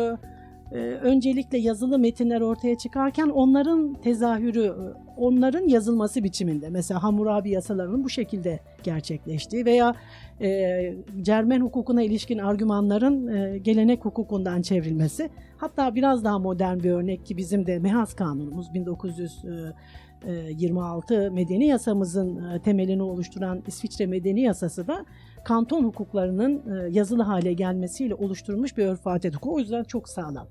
e, 0.73 0.79
öncelikle 0.79 1.59
yazılı 1.59 1.99
metinler 1.99 2.41
ortaya 2.41 2.79
çıkarken 2.79 3.29
onların 3.29 3.95
tezahürü, 3.95 4.67
e, 4.67 4.75
onların 5.17 5.69
yazılması 5.69 6.25
biçiminde. 6.25 6.71
Mesela 6.71 7.03
Hammurabi 7.03 7.51
yasalarının 7.51 8.05
bu 8.05 8.09
şekilde 8.09 8.61
gerçekleştiği 8.83 9.65
veya 9.65 9.95
e, 10.41 10.95
Cermen 11.23 11.61
hukukuna 11.61 12.03
ilişkin 12.03 12.39
argümanların 12.39 13.29
e, 13.29 13.59
gelenek 13.59 14.05
hukukundan 14.05 14.63
çevrilmesi. 14.63 15.31
Hatta 15.57 15.95
biraz 15.95 16.25
daha 16.25 16.39
modern 16.39 16.79
bir 16.79 16.91
örnek 16.91 17.27
ki 17.27 17.37
bizim 17.37 17.67
de 17.67 17.79
Mehas 17.79 18.15
Kanunumuz 18.15 18.75
1926 18.75 21.15
e, 21.15 21.31
Medeni 21.31 21.67
Yasamızın 21.67 22.59
temelini 22.65 23.03
oluşturan 23.03 23.63
İsviçre 23.67 24.07
Medeni 24.07 24.41
Yasası 24.41 24.87
da 24.87 25.05
kanton 25.45 25.85
hukuklarının 25.85 26.89
yazılı 26.91 27.23
hale 27.23 27.53
gelmesiyle 27.53 28.15
oluşturulmuş 28.15 28.77
bir 28.77 28.87
örf 28.87 29.07
adet 29.07 29.35
hukuku. 29.35 29.55
O 29.55 29.59
yüzden 29.59 29.85
çok 29.85 30.09
sağlam 30.09 30.49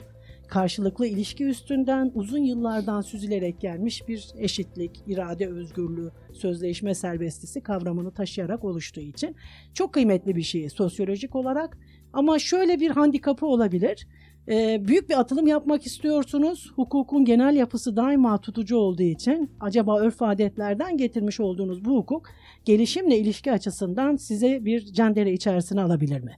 karşılıklı 0.50 1.08
ilişki 1.08 1.46
üstünden 1.46 2.12
uzun 2.14 2.44
yıllardan 2.44 3.02
süzülerek 3.02 3.62
gelmiş 3.62 4.08
bir 4.08 4.28
eşitlik, 4.38 5.04
irade 5.08 5.48
özgürlüğü, 5.48 6.12
sözleşme 6.34 6.96
serbestisi 6.96 7.62
kavramını 7.62 8.12
taşıyarak 8.12 8.64
oluştuğu 8.64 9.02
için 9.02 9.36
çok 9.74 9.94
kıymetli 9.94 10.36
bir 10.36 10.42
şey 10.42 10.70
sosyolojik 10.70 11.36
olarak. 11.36 11.78
Ama 12.14 12.40
şöyle 12.40 12.80
bir 12.80 12.92
handikapı 12.92 13.46
olabilir. 13.46 14.08
Ee, 14.50 14.88
büyük 14.88 15.10
bir 15.10 15.20
atılım 15.20 15.48
yapmak 15.48 15.86
istiyorsunuz. 15.86 16.72
Hukukun 16.76 17.26
genel 17.26 17.56
yapısı 17.56 17.96
daima 17.96 18.38
tutucu 18.38 18.78
olduğu 18.78 19.04
için 19.04 19.52
acaba 19.60 20.00
örf 20.00 20.22
adetlerden 20.22 20.98
getirmiş 20.98 21.40
olduğunuz 21.40 21.86
bu 21.86 21.98
hukuk 21.98 22.30
gelişimle 22.66 23.18
ilişki 23.18 23.52
açısından 23.52 24.16
size 24.16 24.66
bir 24.66 24.86
cendere 24.86 25.34
içerisine 25.34 25.82
alabilir 25.82 26.22
mi? 26.22 26.36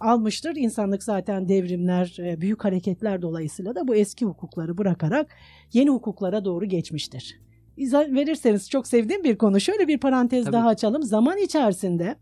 almıştır. 0.00 0.56
İnsanlık 0.56 1.02
zaten 1.02 1.48
devrimler, 1.48 2.16
e, 2.18 2.40
büyük 2.40 2.64
hareketler 2.64 3.22
dolayısıyla 3.22 3.74
da 3.74 3.88
bu 3.88 3.94
eski 3.94 4.24
hukukları 4.24 4.78
bırakarak 4.78 5.36
yeni 5.72 5.90
hukuklara 5.90 6.44
doğru 6.44 6.64
geçmiştir. 6.64 7.40
İzah 7.76 8.08
verirseniz 8.08 8.70
çok 8.70 8.86
sevdiğim 8.86 9.24
bir 9.24 9.38
konu. 9.38 9.60
Şöyle 9.60 9.88
bir 9.88 9.98
parantez 9.98 10.44
Tabii. 10.44 10.52
daha 10.52 10.68
açalım. 10.68 11.02
Zaman 11.02 11.38
içerisinde 11.38 12.16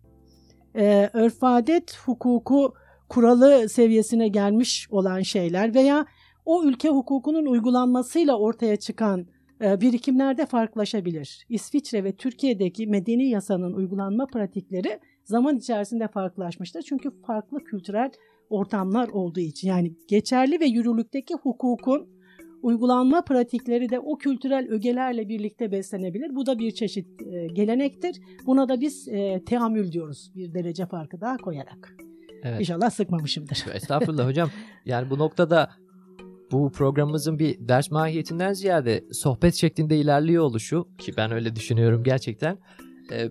e, 0.77 1.11
örf 1.13 1.45
adet 1.45 1.97
hukuku 1.97 2.75
kuralı 3.09 3.69
seviyesine 3.69 4.29
gelmiş 4.29 4.89
olan 4.91 5.21
şeyler 5.21 5.75
veya 5.75 6.07
o 6.45 6.65
ülke 6.65 6.89
hukukunun 6.89 7.47
uygulanmasıyla 7.47 8.39
ortaya 8.39 8.77
çıkan 8.77 9.27
e, 9.63 9.81
birikimlerde 9.81 10.47
farklılaşabilir. 10.47 11.47
İsviçre 11.49 12.05
ve 12.05 12.13
Türkiye'deki 12.13 12.87
medeni 12.87 13.29
yasanın 13.29 13.73
uygulanma 13.73 14.27
pratikleri 14.27 15.01
zaman 15.25 15.57
içerisinde 15.57 16.09
farklılaşmıştır. 16.09 16.83
Çünkü 16.83 17.11
farklı 17.27 17.65
kültürel 17.65 18.11
ortamlar 18.51 19.09
olduğu 19.09 19.41
için 19.41 19.69
yani 19.69 19.93
geçerli 20.09 20.61
ve 20.61 20.67
yürürlükteki 20.67 21.35
hukukun 21.35 22.09
uygulanma 22.63 23.25
pratikleri 23.25 23.91
de 23.91 23.99
o 23.99 24.19
kültürel 24.19 24.69
ögelerle 24.69 25.29
birlikte 25.29 25.73
beslenebilir. 25.73 26.35
Bu 26.35 26.47
da 26.47 26.59
bir 26.59 26.71
çeşit 26.71 27.23
e, 27.23 27.47
gelenektir. 27.47 28.21
Buna 28.47 28.69
da 28.69 28.81
biz 28.81 29.09
e, 29.09 29.43
teamül 29.47 29.93
diyoruz 29.93 30.33
bir 30.35 30.55
derece 30.55 30.87
farkı 30.87 31.21
daha 31.21 31.37
koyarak. 31.37 32.08
Evet. 32.43 32.61
İnşallah 32.61 32.91
sıkmamışımdır. 32.91 33.65
Estağfurullah 33.75 34.27
hocam. 34.27 34.51
Yani 34.85 35.11
bu 35.11 35.19
noktada 35.19 35.71
bu 36.53 36.73
programımızın 36.73 37.39
bir 37.39 37.69
ders 37.69 37.91
mahiyetinden 37.91 38.53
ziyade 38.53 39.05
sohbet 39.13 39.55
şeklinde 39.55 39.97
ilerliyor 39.97 40.45
oluşu 40.45 40.89
ki 40.99 41.13
ben 41.17 41.33
öyle 41.33 41.57
düşünüyorum 41.57 42.05
gerçekten. 42.05 42.59
E, 43.13 43.31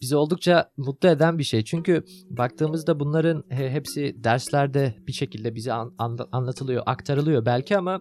bizi 0.00 0.16
oldukça 0.16 0.70
mutlu 0.76 1.08
eden 1.08 1.38
bir 1.38 1.44
şey. 1.44 1.64
Çünkü 1.64 2.04
baktığımızda 2.30 3.00
bunların 3.00 3.44
hepsi 3.48 4.24
derslerde 4.24 4.94
bir 5.06 5.12
şekilde 5.12 5.54
bize 5.54 5.72
an, 5.72 5.94
an, 5.98 6.18
anlatılıyor, 6.32 6.82
aktarılıyor 6.86 7.46
belki 7.46 7.78
ama 7.78 8.00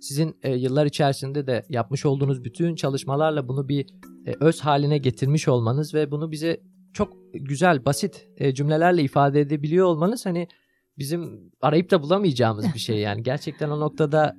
sizin 0.00 0.36
e, 0.42 0.54
yıllar 0.56 0.86
içerisinde 0.86 1.46
de 1.46 1.62
yapmış 1.68 2.06
olduğunuz 2.06 2.44
bütün 2.44 2.74
çalışmalarla 2.74 3.48
bunu 3.48 3.68
bir 3.68 3.86
e, 4.26 4.34
öz 4.40 4.60
haline 4.60 4.98
getirmiş 4.98 5.48
olmanız 5.48 5.94
ve 5.94 6.10
bunu 6.10 6.30
bize 6.30 6.60
çok 6.92 7.16
güzel, 7.32 7.84
basit 7.84 8.28
e, 8.36 8.54
cümlelerle 8.54 9.02
ifade 9.02 9.40
edebiliyor 9.40 9.86
olmanız 9.86 10.26
hani 10.26 10.48
bizim 10.98 11.52
arayıp 11.60 11.90
da 11.90 12.02
bulamayacağımız 12.02 12.74
bir 12.74 12.78
şey 12.78 12.98
yani. 13.00 13.22
Gerçekten 13.22 13.70
o 13.70 13.80
noktada 13.80 14.36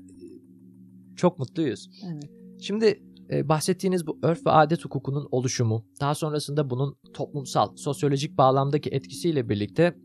çok 1.16 1.40
mutluyuz. 1.40 1.90
Evet. 2.14 2.30
Şimdi 2.62 3.04
e, 3.32 3.50
bahsettiğiniz 3.50 4.08
bu 4.08 4.20
örf 4.24 4.46
ve 4.46 4.52
adet 4.52 4.86
hukukunun 4.86 5.28
oluşumu, 5.32 5.86
daha 6.02 6.16
sonrasında 6.16 6.70
bunun 6.70 6.96
toplumsal, 7.14 7.76
sosyolojik 7.76 8.38
bağlamdaki 8.38 8.90
etkisiyle 8.90 9.50
birlikte 9.50 9.96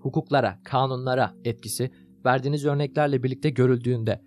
hukuklara, 0.00 0.58
kanunlara 0.64 1.34
etkisi 1.44 1.90
verdiğiniz 2.24 2.64
örneklerle 2.64 3.22
birlikte 3.22 3.50
görüldüğünde 3.50 4.20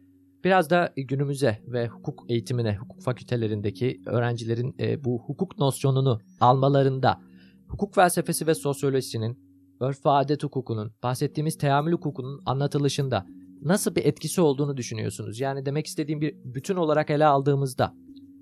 biraz 0.43 0.69
da 0.69 0.93
günümüze 0.97 1.59
ve 1.67 1.87
hukuk 1.87 2.25
eğitimine, 2.29 2.75
hukuk 2.75 3.01
fakültelerindeki 3.01 4.01
öğrencilerin 4.05 4.75
e, 4.79 5.03
bu 5.03 5.19
hukuk 5.19 5.57
nosyonunu 5.57 6.19
almalarında 6.39 7.21
hukuk 7.69 7.95
felsefesi 7.95 8.47
ve 8.47 8.55
sosyolojisinin, 8.55 9.39
örf 9.79 10.05
ve 10.05 10.09
adet 10.09 10.43
hukukunun, 10.43 10.91
bahsettiğimiz 11.03 11.57
teamül 11.57 11.93
hukukunun 11.93 12.41
anlatılışında 12.45 13.25
nasıl 13.61 13.95
bir 13.95 14.05
etkisi 14.05 14.41
olduğunu 14.41 14.77
düşünüyorsunuz? 14.77 15.39
Yani 15.39 15.65
demek 15.65 15.87
istediğim 15.87 16.21
bir 16.21 16.35
bütün 16.43 16.75
olarak 16.75 17.09
ele 17.09 17.25
aldığımızda 17.25 17.93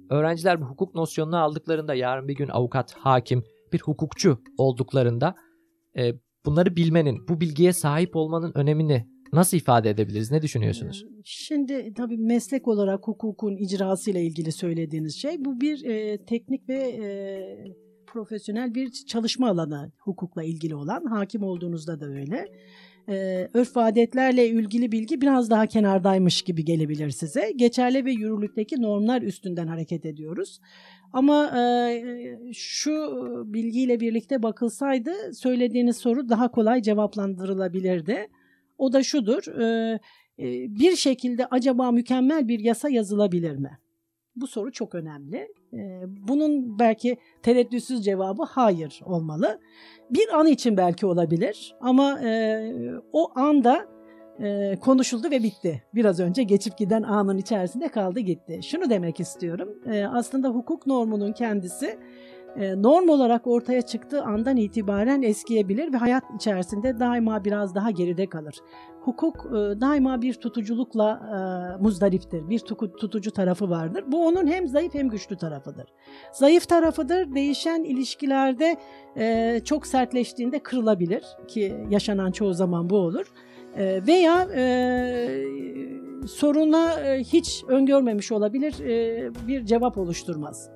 Öğrenciler 0.09 0.61
bu 0.61 0.65
hukuk 0.65 0.95
nosyonunu 0.95 1.37
aldıklarında 1.37 1.93
yarın 1.93 2.27
bir 2.27 2.35
gün 2.35 2.47
avukat, 2.47 2.93
hakim, 2.93 3.43
bir 3.73 3.79
hukukçu 3.79 4.41
olduklarında 4.57 5.35
e, 5.97 6.13
bunları 6.45 6.75
bilmenin, 6.75 7.27
bu 7.27 7.41
bilgiye 7.41 7.73
sahip 7.73 8.15
olmanın 8.15 8.51
önemini 8.55 9.07
nasıl 9.33 9.57
ifade 9.57 9.89
edebiliriz? 9.89 10.31
Ne 10.31 10.41
düşünüyorsunuz? 10.41 11.05
Ee, 11.05 11.21
şimdi 11.23 11.93
tabii 11.93 12.17
meslek 12.17 12.67
olarak 12.67 13.07
hukukun 13.07 13.55
icrası 13.55 14.11
ile 14.11 14.23
ilgili 14.23 14.51
söylediğiniz 14.51 15.15
şey 15.15 15.45
bu 15.45 15.61
bir 15.61 15.85
e, 15.85 16.25
teknik 16.25 16.69
ve 16.69 16.79
e, 16.79 17.07
profesyonel 18.15 18.75
bir 18.75 18.91
çalışma 18.91 19.49
alanı 19.49 19.91
hukukla 19.97 20.43
ilgili 20.43 20.75
olan. 20.75 21.05
Hakim 21.05 21.43
olduğunuzda 21.43 21.99
da 21.99 22.05
öyle 22.05 22.47
e, 23.09 23.49
örf 23.53 23.77
adetlerle 23.77 24.47
ilgili 24.47 24.91
bilgi 24.91 25.21
biraz 25.21 25.49
daha 25.49 25.65
kenardaymış 25.65 26.41
gibi 26.41 26.65
gelebilir 26.65 27.09
size. 27.09 27.51
Geçerli 27.55 28.05
ve 28.05 28.11
yürürlükteki 28.11 28.81
normlar 28.81 29.21
üstünden 29.21 29.67
hareket 29.67 30.05
ediyoruz. 30.05 30.59
Ama 31.13 31.59
e, 31.59 32.03
şu 32.53 32.91
bilgiyle 33.45 33.99
birlikte 33.99 34.43
bakılsaydı 34.43 35.33
söylediğiniz 35.33 35.97
soru 35.97 36.29
daha 36.29 36.51
kolay 36.51 36.81
cevaplandırılabilirdi. 36.81 38.27
O 38.77 38.93
da 38.93 39.03
şudur, 39.03 39.59
e, 39.61 39.99
e, 40.39 40.45
bir 40.79 40.95
şekilde 40.95 41.45
acaba 41.45 41.91
mükemmel 41.91 42.47
bir 42.47 42.59
yasa 42.59 42.89
yazılabilir 42.89 43.55
mi? 43.55 43.79
Bu 44.35 44.47
soru 44.47 44.71
çok 44.71 44.95
önemli. 44.95 45.53
Ee, 45.73 46.01
bunun 46.27 46.79
belki 46.79 47.17
tereddütsüz 47.43 48.05
cevabı 48.05 48.43
hayır 48.43 49.01
olmalı. 49.05 49.59
Bir 50.09 50.29
an 50.39 50.47
için 50.47 50.77
belki 50.77 51.05
olabilir 51.05 51.75
ama 51.81 52.19
e, 52.21 52.61
o 53.13 53.39
anda 53.39 53.87
e, 54.39 54.75
konuşuldu 54.81 55.31
ve 55.31 55.43
bitti. 55.43 55.83
Biraz 55.95 56.19
önce 56.19 56.43
geçip 56.43 56.77
giden 56.77 57.03
anın 57.03 57.37
içerisinde 57.37 57.87
kaldı 57.87 58.19
gitti. 58.19 58.59
Şunu 58.63 58.89
demek 58.89 59.19
istiyorum. 59.19 59.69
E, 59.91 60.05
aslında 60.05 60.49
hukuk 60.49 60.87
normunun 60.87 61.31
kendisi 61.31 61.99
norm 62.57 63.09
olarak 63.09 63.47
ortaya 63.47 63.81
çıktığı 63.81 64.23
andan 64.23 64.57
itibaren 64.57 65.21
eskiyebilir 65.21 65.93
ve 65.93 65.97
hayat 65.97 66.23
içerisinde 66.35 66.99
daima 66.99 67.45
biraz 67.45 67.75
daha 67.75 67.91
geride 67.91 68.29
kalır. 68.29 68.55
Hukuk 69.01 69.45
e, 69.45 69.51
daima 69.81 70.21
bir 70.21 70.33
tutuculukla 70.33 71.19
e, 71.79 71.83
muzdariptir. 71.83 72.49
Bir 72.49 72.59
tutucu 72.99 73.31
tarafı 73.31 73.69
vardır. 73.69 74.03
Bu 74.07 74.27
onun 74.27 74.47
hem 74.47 74.67
zayıf 74.67 74.93
hem 74.93 75.09
güçlü 75.09 75.37
tarafıdır. 75.37 75.85
Zayıf 76.33 76.69
tarafıdır. 76.69 77.35
Değişen 77.35 77.83
ilişkilerde 77.83 78.77
çok 79.61 79.87
sertleştiğinde 79.87 80.59
kırılabilir 80.59 81.23
ki 81.47 81.75
yaşanan 81.89 82.31
çoğu 82.31 82.53
zaman 82.53 82.89
bu 82.89 82.97
olur. 82.97 83.25
Veya 83.77 84.47
soruna 86.27 86.91
hiç 87.17 87.63
öngörmemiş 87.67 88.31
olabilir 88.31 88.75
bir 89.47 89.65
cevap 89.65 89.97
oluşturmaz. 89.97 90.69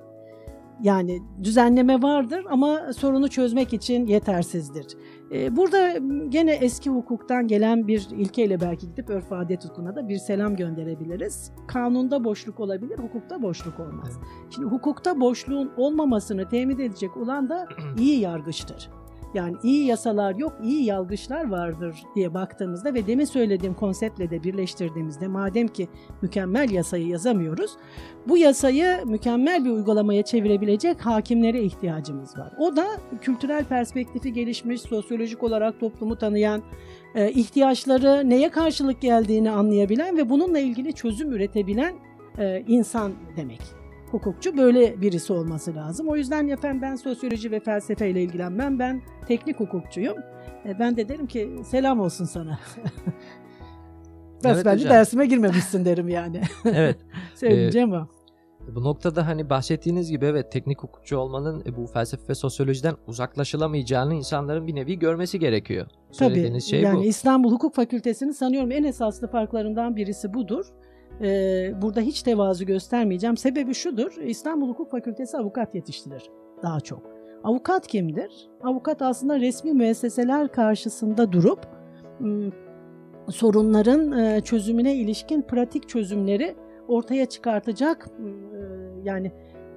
Yani 0.82 1.22
düzenleme 1.42 2.02
vardır 2.02 2.44
ama 2.50 2.92
sorunu 2.92 3.28
çözmek 3.28 3.72
için 3.72 4.06
yetersizdir. 4.06 4.86
Ee, 5.32 5.56
burada 5.56 5.98
gene 6.28 6.52
eski 6.52 6.90
hukuktan 6.90 7.46
gelen 7.48 7.88
bir 7.88 8.08
ilkeyle 8.10 8.60
belki 8.60 8.88
gidip 8.88 9.10
örf 9.10 9.32
adet 9.32 9.64
hukukuna 9.64 9.96
da 9.96 10.08
bir 10.08 10.16
selam 10.16 10.56
gönderebiliriz. 10.56 11.52
Kanunda 11.66 12.24
boşluk 12.24 12.60
olabilir, 12.60 12.98
hukukta 12.98 13.42
boşluk 13.42 13.80
olmaz. 13.80 14.20
Şimdi 14.50 14.68
hukukta 14.68 15.20
boşluğun 15.20 15.72
olmamasını 15.76 16.48
temin 16.48 16.78
edecek 16.78 17.16
olan 17.16 17.48
da 17.48 17.68
iyi 17.98 18.20
yargıçtır. 18.20 18.99
Yani 19.34 19.56
iyi 19.62 19.86
yasalar 19.86 20.34
yok, 20.34 20.52
iyi 20.62 20.84
yargıçlar 20.84 21.50
vardır 21.50 21.96
diye 22.14 22.34
baktığımızda 22.34 22.94
ve 22.94 23.06
demin 23.06 23.24
söylediğim 23.24 23.74
konseptle 23.74 24.30
de 24.30 24.42
birleştirdiğimizde 24.42 25.28
madem 25.28 25.68
ki 25.68 25.88
mükemmel 26.22 26.70
yasayı 26.70 27.06
yazamıyoruz, 27.06 27.70
bu 28.28 28.36
yasayı 28.36 29.00
mükemmel 29.04 29.64
bir 29.64 29.70
uygulamaya 29.70 30.22
çevirebilecek 30.22 31.06
hakimlere 31.06 31.62
ihtiyacımız 31.62 32.38
var. 32.38 32.52
O 32.58 32.76
da 32.76 32.86
kültürel 33.20 33.64
perspektifi 33.64 34.32
gelişmiş, 34.32 34.80
sosyolojik 34.80 35.42
olarak 35.42 35.80
toplumu 35.80 36.18
tanıyan, 36.18 36.62
e, 37.14 37.30
ihtiyaçları 37.30 38.30
neye 38.30 38.48
karşılık 38.48 39.00
geldiğini 39.00 39.50
anlayabilen 39.50 40.16
ve 40.16 40.30
bununla 40.30 40.58
ilgili 40.58 40.92
çözüm 40.92 41.32
üretebilen 41.32 41.94
e, 42.38 42.64
insan 42.66 43.12
demek 43.36 43.79
hukukçu 44.10 44.56
böyle 44.56 45.00
birisi 45.00 45.32
olması 45.32 45.74
lazım. 45.74 46.08
O 46.08 46.16
yüzden 46.16 46.48
efendim 46.48 46.82
ben 46.82 46.94
sosyoloji 46.94 47.50
ve 47.50 47.60
felsefeyle 47.60 48.22
ilgilenmem. 48.22 48.78
Ben 48.78 49.02
teknik 49.26 49.60
hukukçuyum. 49.60 50.16
E, 50.66 50.78
ben 50.78 50.96
de 50.96 51.08
derim 51.08 51.26
ki 51.26 51.56
selam 51.64 52.00
olsun 52.00 52.24
sana. 52.24 52.58
evet, 54.44 54.64
bence 54.64 54.88
dersime 54.88 55.26
girmemişsin 55.26 55.84
derim 55.84 56.08
yani. 56.08 56.42
evet. 56.64 56.98
Söyleyeceğim 57.34 57.94
ee, 57.94 57.98
o. 57.98 58.08
Bu 58.74 58.84
noktada 58.84 59.26
hani 59.26 59.50
bahsettiğiniz 59.50 60.10
gibi 60.10 60.24
evet 60.24 60.52
teknik 60.52 60.82
hukukçu 60.82 61.16
olmanın 61.16 61.62
e, 61.66 61.76
bu 61.76 61.86
felsefe 61.86 62.28
ve 62.28 62.34
sosyolojiden 62.34 62.94
uzaklaşılamayacağını 63.06 64.14
insanların 64.14 64.66
bir 64.66 64.74
nevi 64.74 64.98
görmesi 64.98 65.38
gerekiyor. 65.38 65.86
Tabii 66.18 66.60
şey 66.60 66.80
yani 66.80 66.98
bu. 66.98 67.04
İstanbul 67.04 67.52
Hukuk 67.52 67.74
Fakültesinin 67.74 68.32
sanıyorum 68.32 68.70
en 68.72 68.84
esaslı 68.84 69.28
farklarından 69.28 69.96
birisi 69.96 70.34
budur 70.34 70.66
e, 71.20 71.82
burada 71.82 72.00
hiç 72.00 72.22
tevazu 72.22 72.66
göstermeyeceğim. 72.66 73.36
Sebebi 73.36 73.74
şudur, 73.74 74.16
İstanbul 74.22 74.68
Hukuk 74.68 74.90
Fakültesi 74.90 75.36
avukat 75.36 75.74
yetiştirir 75.74 76.30
daha 76.62 76.80
çok. 76.80 77.02
Avukat 77.44 77.86
kimdir? 77.86 78.50
Avukat 78.62 79.02
aslında 79.02 79.40
resmi 79.40 79.72
müesseseler 79.72 80.52
karşısında 80.52 81.32
durup 81.32 81.66
ıı, 82.20 82.50
sorunların 83.28 84.10
ıı, 84.10 84.40
çözümüne 84.40 84.94
ilişkin 84.94 85.42
pratik 85.42 85.88
çözümleri 85.88 86.54
ortaya 86.88 87.26
çıkartacak 87.26 88.10
ıı, 88.20 88.90
yani 89.04 89.32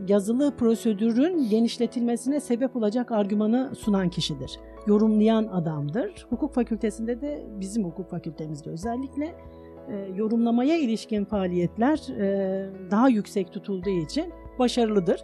yazılı 0.08 0.56
prosedürün 0.58 1.50
genişletilmesine 1.50 2.40
sebep 2.40 2.76
olacak 2.76 3.12
argümanı 3.12 3.76
sunan 3.76 4.10
kişidir. 4.10 4.60
Yorumlayan 4.88 5.48
adamdır. 5.48 6.28
Hukuk 6.30 6.54
fakültesinde 6.54 7.22
de 7.22 7.44
bizim 7.60 7.84
hukuk 7.84 8.10
fakültemizde 8.10 8.70
özellikle 8.70 9.26
e, 9.26 9.36
yorumlamaya 10.16 10.78
ilişkin 10.78 11.26
faaliyetler 11.26 11.98
e, 12.20 12.70
daha 12.92 13.10
yüksek 13.10 13.54
tutulduğu 13.54 13.90
için 13.90 14.34
başarılıdır. 14.60 15.24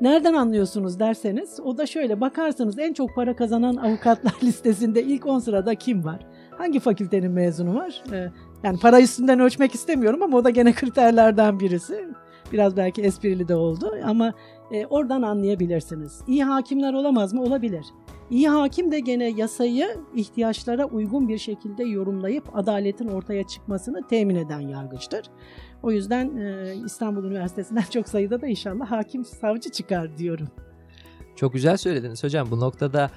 Nereden 0.00 0.34
anlıyorsunuz 0.34 1.00
derseniz 1.00 1.60
o 1.60 1.78
da 1.78 1.86
şöyle 1.86 2.20
bakarsanız 2.20 2.78
en 2.78 2.92
çok 2.92 3.14
para 3.14 3.36
kazanan 3.36 3.76
avukatlar 3.76 4.34
listesinde 4.42 5.02
ilk 5.02 5.26
10 5.26 5.38
sırada 5.38 5.74
kim 5.74 6.04
var? 6.04 6.26
Hangi 6.58 6.80
fakültenin 6.80 7.30
mezunu 7.32 7.74
var? 7.74 8.02
E, 8.12 8.30
yani 8.62 8.78
para 8.78 9.00
üstünden 9.00 9.40
ölçmek 9.40 9.74
istemiyorum 9.74 10.22
ama 10.22 10.36
o 10.36 10.44
da 10.44 10.50
gene 10.50 10.72
kriterlerden 10.74 11.60
birisi. 11.60 12.08
Biraz 12.52 12.76
belki 12.76 13.02
esprili 13.02 13.48
de 13.48 13.54
oldu 13.54 13.94
ama 14.04 14.32
e, 14.72 14.86
oradan 14.86 15.22
anlayabilirsiniz. 15.22 16.20
İyi 16.26 16.44
hakimler 16.44 16.92
olamaz 16.92 17.32
mı? 17.32 17.42
Olabilir. 17.42 17.84
İyi 18.30 18.48
hakim 18.48 18.92
de 18.92 19.00
gene 19.00 19.30
yasayı 19.30 19.96
ihtiyaçlara 20.14 20.84
uygun 20.84 21.28
bir 21.28 21.38
şekilde 21.38 21.84
yorumlayıp 21.84 22.56
adaletin 22.56 23.08
ortaya 23.08 23.46
çıkmasını 23.46 24.08
temin 24.08 24.34
eden 24.34 24.60
yargıçtır. 24.60 25.26
O 25.82 25.90
yüzden 25.90 26.36
e, 26.36 26.74
İstanbul 26.84 27.24
Üniversitesi'nden 27.24 27.84
çok 27.90 28.08
sayıda 28.08 28.40
da 28.40 28.46
inşallah 28.46 28.90
hakim 28.90 29.24
savcı 29.24 29.70
çıkar 29.70 30.18
diyorum. 30.18 30.48
Çok 31.36 31.52
güzel 31.52 31.76
söylediniz 31.76 32.24
hocam. 32.24 32.50
Bu 32.50 32.60
noktada 32.60 33.10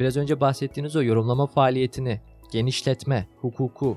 biraz 0.00 0.16
önce 0.16 0.40
bahsettiğiniz 0.40 0.96
o 0.96 1.02
yorumlama 1.02 1.46
faaliyetini 1.46 2.20
genişletme, 2.52 3.26
hukuku 3.40 3.96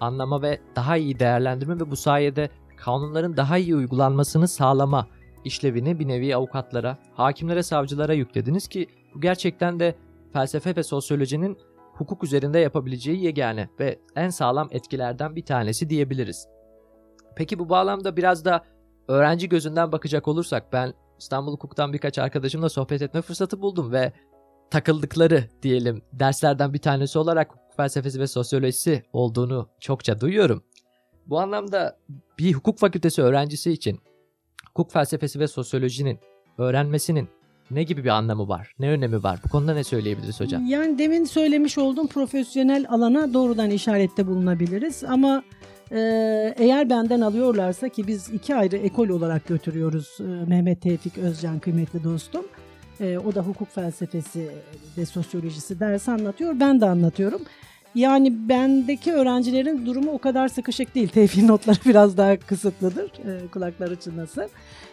anlama 0.00 0.42
ve 0.42 0.60
daha 0.76 0.96
iyi 0.96 1.18
değerlendirme 1.18 1.80
ve 1.80 1.90
bu 1.90 1.96
sayede 1.96 2.50
kanunların 2.76 3.36
daha 3.36 3.58
iyi 3.58 3.76
uygulanmasını 3.76 4.48
sağlama 4.48 5.06
işlevini 5.44 5.98
bir 5.98 6.08
nevi 6.08 6.36
avukatlara, 6.36 6.98
hakimlere, 7.14 7.62
savcılara 7.62 8.14
yüklediniz 8.14 8.68
ki 8.68 8.86
bu 9.14 9.20
gerçekten 9.20 9.80
de 9.80 9.94
felsefe 10.32 10.76
ve 10.76 10.82
sosyolojinin 10.82 11.58
hukuk 11.92 12.24
üzerinde 12.24 12.58
yapabileceği 12.58 13.24
yegane 13.24 13.68
ve 13.80 13.98
en 14.16 14.28
sağlam 14.28 14.68
etkilerden 14.70 15.36
bir 15.36 15.44
tanesi 15.44 15.90
diyebiliriz. 15.90 16.48
Peki 17.36 17.58
bu 17.58 17.68
bağlamda 17.68 18.16
biraz 18.16 18.44
da 18.44 18.64
öğrenci 19.08 19.48
gözünden 19.48 19.92
bakacak 19.92 20.28
olursak 20.28 20.72
ben 20.72 20.94
İstanbul 21.18 21.52
Hukuk'tan 21.52 21.92
birkaç 21.92 22.18
arkadaşımla 22.18 22.68
sohbet 22.68 23.02
etme 23.02 23.22
fırsatı 23.22 23.62
buldum 23.62 23.92
ve 23.92 24.12
takıldıkları 24.70 25.44
diyelim 25.62 26.02
derslerden 26.12 26.74
bir 26.74 26.78
tanesi 26.78 27.18
olarak 27.18 27.50
hukuk 27.50 27.76
felsefesi 27.76 28.20
ve 28.20 28.26
sosyolojisi 28.26 29.02
olduğunu 29.12 29.68
çokça 29.80 30.20
duyuyorum. 30.20 30.64
Bu 31.26 31.40
anlamda 31.40 31.98
bir 32.38 32.52
hukuk 32.52 32.78
fakültesi 32.78 33.22
öğrencisi 33.22 33.72
için 33.72 34.00
hukuk 34.68 34.92
felsefesi 34.92 35.40
ve 35.40 35.46
sosyolojinin 35.48 36.20
öğrenmesinin 36.58 37.28
ne 37.70 37.82
gibi 37.82 38.04
bir 38.04 38.08
anlamı 38.08 38.48
var? 38.48 38.74
Ne 38.78 38.90
önemi 38.90 39.22
var? 39.22 39.40
Bu 39.44 39.48
konuda 39.48 39.74
ne 39.74 39.84
söyleyebiliriz 39.84 40.40
hocam? 40.40 40.66
Yani 40.66 40.98
demin 40.98 41.24
söylemiş 41.24 41.78
olduğum 41.78 42.06
profesyonel 42.06 42.86
alana 42.88 43.34
doğrudan 43.34 43.70
işarette 43.70 44.26
bulunabiliriz 44.26 45.04
ama 45.04 45.42
e, 45.92 45.98
eğer 46.58 46.90
benden 46.90 47.20
alıyorlarsa 47.20 47.88
ki 47.88 48.06
biz 48.06 48.30
iki 48.30 48.54
ayrı 48.54 48.76
ekol 48.76 49.08
olarak 49.08 49.46
götürüyoruz 49.46 50.18
e, 50.20 50.22
Mehmet 50.22 50.82
Tevfik 50.82 51.18
Özcan 51.18 51.58
kıymetli 51.58 52.04
dostum. 52.04 52.44
E, 53.00 53.18
o 53.18 53.34
da 53.34 53.42
hukuk 53.42 53.74
felsefesi 53.74 54.50
ve 54.98 55.06
sosyolojisi 55.06 55.80
ders 55.80 56.08
anlatıyor. 56.08 56.60
Ben 56.60 56.80
de 56.80 56.86
anlatıyorum. 56.86 57.40
Yani 57.94 58.48
bendeki 58.48 59.12
öğrencilerin 59.12 59.86
durumu 59.86 60.10
o 60.10 60.18
kadar 60.18 60.48
sıkışık 60.48 60.94
değil. 60.94 61.08
Tevfik 61.14 61.44
notları 61.44 61.78
biraz 61.86 62.16
daha 62.16 62.36
kısıtlıdır. 62.36 63.10
E, 63.10 63.48
kulakları 63.48 63.96
çınlasın. 63.96 64.46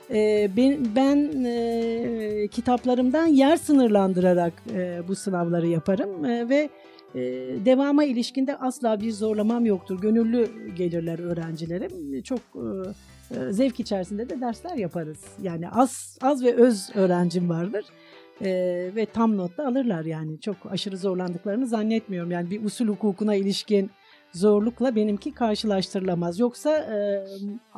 E, 0.09 0.49
ben 0.57 0.95
ben 0.95 1.43
e, 1.45 2.47
kitaplarımdan 2.51 3.25
yer 3.25 3.57
sınırlandırarak 3.57 4.53
e, 4.73 5.07
bu 5.07 5.15
sınavları 5.15 5.67
yaparım 5.67 6.25
e, 6.25 6.49
ve 6.49 6.69
e, 7.15 7.21
devama 7.65 8.03
ilişkinde 8.03 8.55
asla 8.57 9.01
bir 9.01 9.11
zorlamam 9.11 9.65
yoktur. 9.65 10.01
Gönüllü 10.01 10.49
gelirler 10.75 11.19
öğrencilerim. 11.19 12.21
Çok 12.21 12.39
e, 12.39 13.39
e 13.39 13.53
zevk 13.53 13.79
içerisinde 13.79 14.29
de 14.29 14.41
dersler 14.41 14.75
yaparız. 14.75 15.19
Yani 15.41 15.69
az 15.69 16.17
az 16.21 16.43
ve 16.43 16.53
öz 16.53 16.89
öğrencim 16.95 17.49
vardır 17.49 17.85
e, 18.41 18.51
ve 18.95 19.05
tam 19.05 19.37
notta 19.37 19.67
alırlar 19.67 20.05
yani. 20.05 20.39
Çok 20.39 20.55
aşırı 20.69 20.97
zorlandıklarını 20.97 21.67
zannetmiyorum. 21.67 22.31
Yani 22.31 22.51
bir 22.51 22.65
usul 22.65 22.87
hukukuna 22.87 23.35
ilişkin 23.35 23.91
zorlukla 24.33 24.95
benimki 24.95 25.33
karşılaştırılamaz. 25.33 26.39
Yoksa 26.39 26.77
e, 26.77 27.25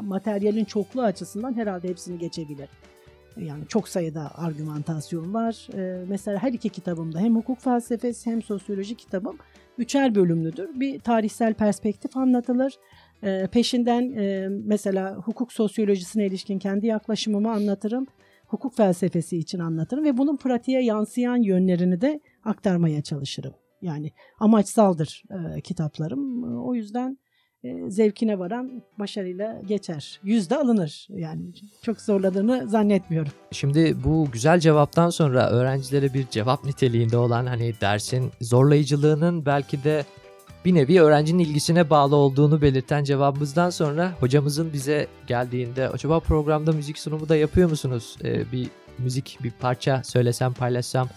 materyalin 0.02 0.66
çokluğu 0.66 1.02
açısından 1.02 1.54
herhalde 1.54 1.90
hepsini 1.90 2.20
geçebilir. 2.20 2.70
Yani 3.38 3.68
çok 3.68 3.88
sayıda 3.88 4.32
argümantasyon 4.36 5.34
var. 5.34 5.68
E, 5.74 6.06
mesela 6.08 6.44
her 6.44 6.54
iki 6.54 6.70
kitabımda 6.70 7.20
hem 7.20 7.36
hukuk 7.36 7.60
felsefesi 7.60 8.32
hem 8.32 8.42
sosyoloji 8.42 8.96
kitabım 8.96 9.38
üçer 9.80 10.16
bölümlüdür. 10.16 10.80
Bir 10.80 11.00
tarihsel 11.00 11.54
perspektif 11.54 12.18
anlatılır. 12.18 12.74
E, 13.24 13.48
peşinden 13.48 14.14
e, 14.18 14.48
mesela 14.50 15.16
hukuk 15.16 15.54
sosyolojisine 15.54 16.26
ilişkin 16.26 16.60
kendi 16.60 16.88
yaklaşımımı 16.88 17.52
anlatırım. 17.52 18.08
Hukuk 18.50 18.76
felsefesi 18.76 19.38
için 19.38 19.60
anlatırım 19.60 20.04
ve 20.04 20.18
bunun 20.18 20.38
pratiğe 20.38 20.84
yansıyan 20.84 21.38
yönlerini 21.38 22.02
de 22.02 22.20
aktarmaya 22.44 23.02
çalışırım. 23.02 23.54
Yani 23.82 24.12
amaçsaldır 24.40 25.24
e, 25.30 25.62
kitaplarım. 25.62 26.44
O 26.64 26.76
yüzden 26.76 27.18
e, 27.64 27.90
zevkine 27.92 28.40
varan 28.40 28.84
başarıyla 29.00 29.62
geçer. 29.68 30.20
Yüzde 30.24 30.58
alınır 30.58 31.08
yani 31.10 31.52
çok 31.82 32.02
zorladığını 32.02 32.70
zannetmiyorum. 32.70 33.32
Şimdi 33.52 33.96
bu 34.04 34.28
güzel 34.34 34.60
cevaptan 34.60 35.10
sonra 35.10 35.50
öğrencilere 35.50 36.14
bir 36.14 36.28
cevap 36.28 36.66
niteliğinde 36.66 37.18
olan 37.18 37.46
hani 37.46 37.74
dersin 37.82 38.32
zorlayıcılığının 38.42 39.46
belki 39.46 39.84
de 39.84 40.06
bir 40.66 40.76
nevi 40.76 41.02
öğrencinin 41.02 41.44
ilgisine 41.44 41.90
bağlı 41.90 42.16
olduğunu 42.16 42.62
belirten 42.62 43.04
cevabımızdan 43.04 43.70
sonra 43.70 44.14
hocamızın 44.20 44.74
bize 44.74 45.08
geldiğinde 45.28 45.90
acaba 45.90 46.20
programda 46.20 46.72
müzik 46.72 47.00
sunumu 47.00 47.30
da 47.30 47.36
yapıyor 47.36 47.70
musunuz? 47.70 48.18
Ee, 48.24 48.52
bir 48.52 48.68
müzik 48.98 49.38
bir 49.44 49.52
parça 49.52 50.02
söylesem 50.04 50.54
paylaşsam 50.54 51.10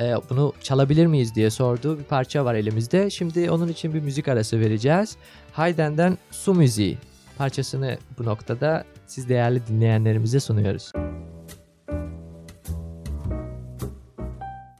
e, 0.00 0.14
bunu 0.30 0.52
çalabilir 0.62 1.06
miyiz 1.06 1.34
diye 1.34 1.50
sorduğu 1.50 1.98
bir 1.98 2.04
parça 2.04 2.44
var 2.44 2.54
elimizde. 2.54 3.10
Şimdi 3.10 3.50
onun 3.50 3.68
için 3.68 3.94
bir 3.94 4.00
müzik 4.00 4.28
arası 4.28 4.60
vereceğiz. 4.60 5.16
Hayden'den 5.52 6.18
Su 6.30 6.54
Müziği 6.54 6.98
parçasını 7.38 7.98
bu 8.18 8.24
noktada 8.24 8.84
siz 9.06 9.28
değerli 9.28 9.66
dinleyenlerimize 9.66 10.40
sunuyoruz. 10.40 10.92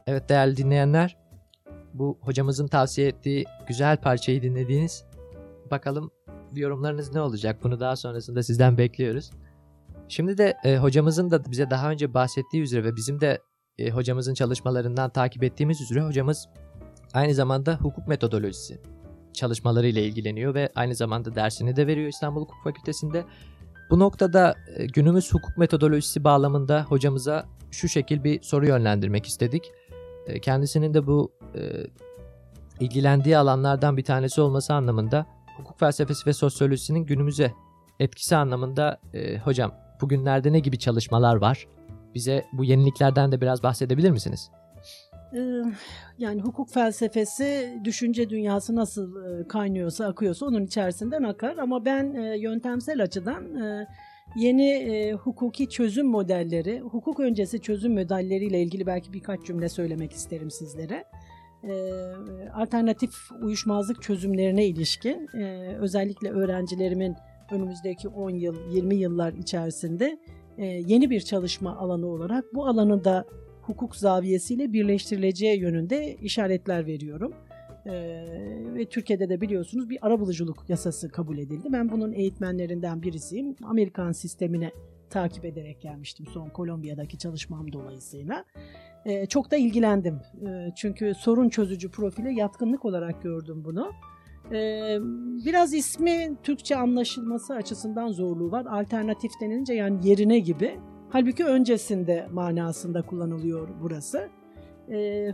Evet 0.07 0.29
değerli 0.29 0.57
dinleyenler, 0.57 1.17
bu 1.93 2.17
hocamızın 2.21 2.67
tavsiye 2.67 3.07
ettiği 3.07 3.45
güzel 3.67 3.97
parçayı 3.97 4.41
dinlediniz. 4.41 5.03
Bakalım 5.71 6.11
yorumlarınız 6.53 7.13
ne 7.13 7.21
olacak? 7.21 7.63
Bunu 7.63 7.79
daha 7.79 7.95
sonrasında 7.95 8.43
sizden 8.43 8.77
bekliyoruz. 8.77 9.31
Şimdi 10.07 10.37
de 10.37 10.57
e, 10.63 10.77
hocamızın 10.77 11.31
da 11.31 11.51
bize 11.51 11.69
daha 11.69 11.91
önce 11.91 12.13
bahsettiği 12.13 12.63
üzere 12.63 12.83
ve 12.83 12.95
bizim 12.95 13.21
de 13.21 13.41
e, 13.77 13.89
hocamızın 13.89 14.33
çalışmalarından 14.33 15.09
takip 15.09 15.43
ettiğimiz 15.43 15.81
üzere 15.81 16.01
hocamız 16.01 16.47
aynı 17.13 17.33
zamanda 17.33 17.75
hukuk 17.75 18.07
metodolojisi 18.07 18.81
çalışmalarıyla 19.33 20.01
ilgileniyor 20.01 20.53
ve 20.53 20.69
aynı 20.75 20.95
zamanda 20.95 21.35
dersini 21.35 21.75
de 21.75 21.87
veriyor 21.87 22.09
İstanbul 22.09 22.41
Hukuk 22.41 22.63
Fakültesi'nde. 22.63 23.25
Bu 23.89 23.99
noktada 23.99 24.55
e, 24.75 24.85
günümüz 24.85 25.33
hukuk 25.33 25.57
metodolojisi 25.57 26.23
bağlamında 26.23 26.83
hocamıza 26.83 27.45
şu 27.71 27.89
şekil 27.89 28.23
bir 28.23 28.41
soru 28.41 28.67
yönlendirmek 28.67 29.25
istedik. 29.25 29.71
E, 30.27 30.39
kendisinin 30.39 30.93
de 30.93 31.07
bu 31.07 31.31
e, 31.55 31.59
ilgilendiği 32.79 33.37
alanlardan 33.37 33.97
bir 33.97 34.03
tanesi 34.03 34.41
olması 34.41 34.73
anlamında 34.73 35.25
hukuk 35.57 35.79
felsefesi 35.79 36.25
ve 36.25 36.33
sosyolojisinin 36.33 37.05
günümüze 37.05 37.51
etkisi 37.99 38.35
anlamında 38.35 38.99
e, 39.13 39.37
hocam 39.37 39.73
bugünlerde 40.01 40.53
ne 40.53 40.59
gibi 40.59 40.79
çalışmalar 40.79 41.35
var? 41.35 41.67
Bize 42.15 42.45
bu 42.53 42.63
yeniliklerden 42.63 43.31
de 43.31 43.41
biraz 43.41 43.63
bahsedebilir 43.63 44.11
misiniz? 44.11 44.51
Yani 46.17 46.41
hukuk 46.41 46.69
felsefesi 46.69 47.79
düşünce 47.83 48.29
dünyası 48.29 48.75
nasıl 48.75 49.13
kaynıyorsa 49.43 50.05
akıyorsa 50.07 50.45
onun 50.45 50.65
içerisinden 50.65 51.23
akar 51.23 51.57
ama 51.57 51.85
ben 51.85 52.13
yöntemsel 52.35 53.03
açıdan 53.03 53.45
yeni 54.35 55.11
hukuki 55.13 55.69
çözüm 55.69 56.07
modelleri, 56.07 56.79
hukuk 56.79 57.19
öncesi 57.19 57.61
çözüm 57.61 57.93
modelleriyle 57.93 58.61
ilgili 58.61 58.85
belki 58.85 59.13
birkaç 59.13 59.45
cümle 59.45 59.69
söylemek 59.69 60.11
isterim 60.11 60.51
sizlere. 60.51 61.03
Alternatif 62.53 63.11
uyuşmazlık 63.41 64.01
çözümlerine 64.01 64.65
ilişkin 64.65 65.27
özellikle 65.79 66.29
öğrencilerimin 66.29 67.15
önümüzdeki 67.51 68.07
10 68.07 68.29
yıl, 68.29 68.55
20 68.73 68.95
yıllar 68.95 69.33
içerisinde 69.33 70.19
yeni 70.87 71.09
bir 71.09 71.21
çalışma 71.21 71.77
alanı 71.77 72.07
olarak 72.07 72.45
bu 72.53 72.67
alanı 72.67 73.03
da 73.03 73.25
hukuk 73.61 73.95
zaviyesiyle 73.95 74.73
birleştirileceği 74.73 75.59
yönünde 75.59 76.15
işaretler 76.15 76.85
veriyorum. 76.85 77.33
Ee, 77.85 78.25
ve 78.75 78.85
Türkiye'de 78.85 79.29
de 79.29 79.41
biliyorsunuz 79.41 79.89
bir 79.89 79.97
arabuluculuk 80.01 80.69
yasası 80.69 81.09
kabul 81.09 81.37
edildi. 81.37 81.67
Ben 81.71 81.91
bunun 81.91 82.11
eğitmenlerinden 82.11 83.01
birisiyim. 83.01 83.55
Amerikan 83.63 84.11
sistemine 84.11 84.71
takip 85.09 85.45
ederek 85.45 85.81
gelmiştim 85.81 86.25
son 86.33 86.49
Kolombiya'daki 86.49 87.17
çalışmam 87.17 87.73
dolayısıyla. 87.73 88.45
Ee, 89.05 89.25
çok 89.25 89.51
da 89.51 89.57
ilgilendim. 89.57 90.19
Ee, 90.47 90.71
çünkü 90.75 91.13
sorun 91.13 91.49
çözücü 91.49 91.91
profile 91.91 92.31
yatkınlık 92.31 92.85
olarak 92.85 93.21
gördüm 93.21 93.63
bunu. 93.65 93.91
Ee, 94.51 94.97
biraz 95.45 95.73
ismi 95.73 96.37
Türkçe 96.43 96.75
anlaşılması 96.75 97.53
açısından 97.53 98.11
zorluğu 98.11 98.51
var. 98.51 98.65
Alternatif 98.65 99.31
denilince 99.41 99.73
yani 99.73 100.07
yerine 100.07 100.39
gibi. 100.39 100.79
Halbuki 101.09 101.45
öncesinde 101.45 102.27
manasında 102.31 103.01
kullanılıyor 103.01 103.69
burası. 103.81 104.29
Ee, 104.91 105.31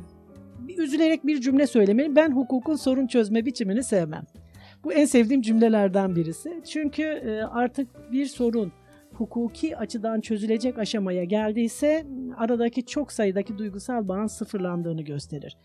üzülerek 0.77 1.27
bir 1.27 1.41
cümle 1.41 1.67
söylemeliyim. 1.67 2.15
Ben 2.15 2.31
hukukun 2.31 2.75
sorun 2.75 3.07
çözme 3.07 3.45
biçimini 3.45 3.83
sevmem. 3.83 4.23
Bu 4.83 4.93
en 4.93 5.05
sevdiğim 5.05 5.41
cümlelerden 5.41 6.15
birisi. 6.15 6.61
Çünkü 6.65 7.03
e, 7.03 7.41
artık 7.41 8.11
bir 8.11 8.25
sorun 8.25 8.71
hukuki 9.13 9.77
açıdan 9.77 10.21
çözülecek 10.21 10.77
aşamaya 10.77 11.23
geldiyse 11.23 12.05
aradaki 12.37 12.85
çok 12.85 13.11
sayıdaki 13.11 13.57
duygusal 13.57 14.07
bağın 14.07 14.27
sıfırlandığını 14.27 15.01
gösterir. 15.01 15.57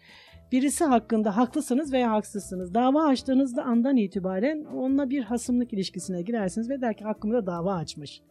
Birisi 0.52 0.84
hakkında 0.84 1.36
haklısınız 1.36 1.92
veya 1.92 2.10
haksızsınız. 2.10 2.74
Dava 2.74 3.04
açtığınızda 3.04 3.64
andan 3.64 3.96
itibaren 3.96 4.64
onunla 4.64 5.10
bir 5.10 5.22
hasımlık 5.22 5.72
ilişkisine 5.72 6.22
girersiniz 6.22 6.70
ve 6.70 6.80
der 6.80 6.96
ki 6.96 7.04
hakkımda 7.04 7.46
dava 7.46 7.74
açmış 7.74 8.22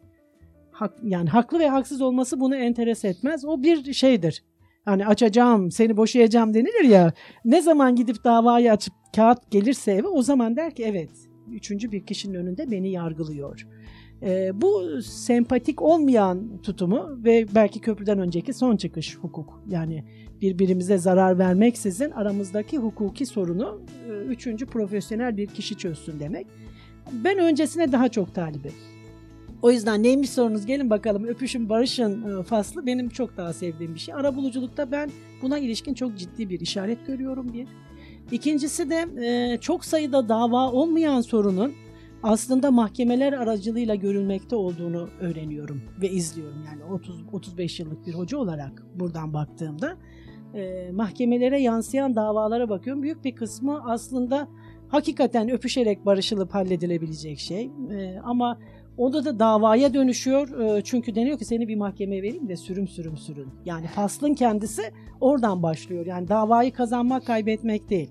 hak, 0.72 0.94
yani 1.02 1.28
haklı 1.28 1.58
ve 1.58 1.68
haksız 1.68 2.02
olması 2.02 2.40
bunu 2.40 2.56
enteres 2.56 3.04
etmez. 3.04 3.44
O 3.44 3.62
bir 3.62 3.92
şeydir. 3.92 4.44
Yani 4.86 5.06
açacağım, 5.06 5.70
seni 5.70 5.96
boşayacağım 5.96 6.54
denilir 6.54 6.84
ya. 6.84 7.12
Ne 7.44 7.62
zaman 7.62 7.96
gidip 7.96 8.24
davayı 8.24 8.72
açıp 8.72 8.94
kağıt 9.16 9.50
gelirse 9.50 9.92
eve 9.92 10.08
o 10.08 10.22
zaman 10.22 10.56
der 10.56 10.74
ki 10.74 10.84
evet 10.84 11.10
üçüncü 11.50 11.92
bir 11.92 12.06
kişinin 12.06 12.34
önünde 12.34 12.70
beni 12.70 12.90
yargılıyor. 12.90 13.66
Ee, 14.22 14.50
bu 14.54 15.02
sempatik 15.02 15.82
olmayan 15.82 16.62
tutumu 16.62 17.24
ve 17.24 17.46
belki 17.54 17.80
köprüden 17.80 18.18
önceki 18.18 18.52
son 18.52 18.76
çıkış 18.76 19.16
hukuk. 19.16 19.62
Yani 19.68 20.04
birbirimize 20.40 20.98
zarar 20.98 21.38
vermeksizin 21.38 22.10
aramızdaki 22.10 22.78
hukuki 22.78 23.26
sorunu 23.26 23.82
e, 24.08 24.12
üçüncü 24.12 24.66
profesyonel 24.66 25.36
bir 25.36 25.46
kişi 25.46 25.76
çözsün 25.76 26.20
demek. 26.20 26.46
Ben 27.12 27.38
öncesine 27.38 27.92
daha 27.92 28.08
çok 28.08 28.34
talibim. 28.34 28.72
O 29.62 29.70
yüzden 29.70 30.02
neymiş 30.02 30.30
sorunuz 30.30 30.66
gelin 30.66 30.90
bakalım 30.90 31.24
öpüşün 31.24 31.68
barışın 31.68 32.40
e, 32.40 32.42
faslı 32.42 32.86
benim 32.86 33.08
çok 33.08 33.36
daha 33.36 33.52
sevdiğim 33.52 33.94
bir 33.94 34.00
şey. 34.00 34.14
Arabuluculukta 34.14 34.90
ben 34.90 35.10
buna 35.42 35.58
ilişkin 35.58 35.94
çok 35.94 36.18
ciddi 36.18 36.50
bir 36.50 36.60
işaret 36.60 37.06
görüyorum 37.06 37.52
bir. 37.52 37.68
İkincisi 38.32 38.90
de 38.90 39.06
e, 39.26 39.60
çok 39.60 39.84
sayıda 39.84 40.28
dava 40.28 40.72
olmayan 40.72 41.20
sorunun 41.20 41.72
aslında 42.22 42.70
mahkemeler 42.70 43.32
aracılığıyla 43.32 43.94
görülmekte 43.94 44.56
olduğunu 44.56 45.08
öğreniyorum 45.20 45.82
ve 46.00 46.10
izliyorum. 46.10 46.64
Yani 46.66 46.84
30 46.84 47.22
35 47.32 47.80
yıllık 47.80 48.06
bir 48.06 48.14
hoca 48.14 48.38
olarak 48.38 48.82
buradan 48.94 49.34
baktığımda 49.34 49.96
e, 50.54 50.90
mahkemelere 50.92 51.60
yansıyan 51.60 52.16
davalara 52.16 52.68
bakıyorum. 52.68 53.02
Büyük 53.02 53.24
bir 53.24 53.34
kısmı 53.34 53.90
aslında 53.90 54.48
hakikaten 54.88 55.50
öpüşerek 55.50 56.06
barışılıp 56.06 56.54
halledilebilecek 56.54 57.38
şey. 57.38 57.70
ama 58.24 58.58
Onda 58.96 59.24
da 59.24 59.38
davaya 59.38 59.94
dönüşüyor. 59.94 60.60
Ee, 60.60 60.82
çünkü 60.84 61.14
deniyor 61.14 61.38
ki 61.38 61.44
seni 61.44 61.68
bir 61.68 61.76
mahkemeye 61.76 62.22
vereyim 62.22 62.48
de 62.48 62.56
sürüm 62.56 62.88
sürüm 62.88 63.16
sürün. 63.16 63.48
Yani 63.64 63.86
faslın 63.86 64.34
kendisi 64.34 64.82
oradan 65.20 65.62
başlıyor. 65.62 66.06
Yani 66.06 66.28
davayı 66.28 66.72
kazanmak, 66.72 67.26
kaybetmek 67.26 67.90
değil. 67.90 68.10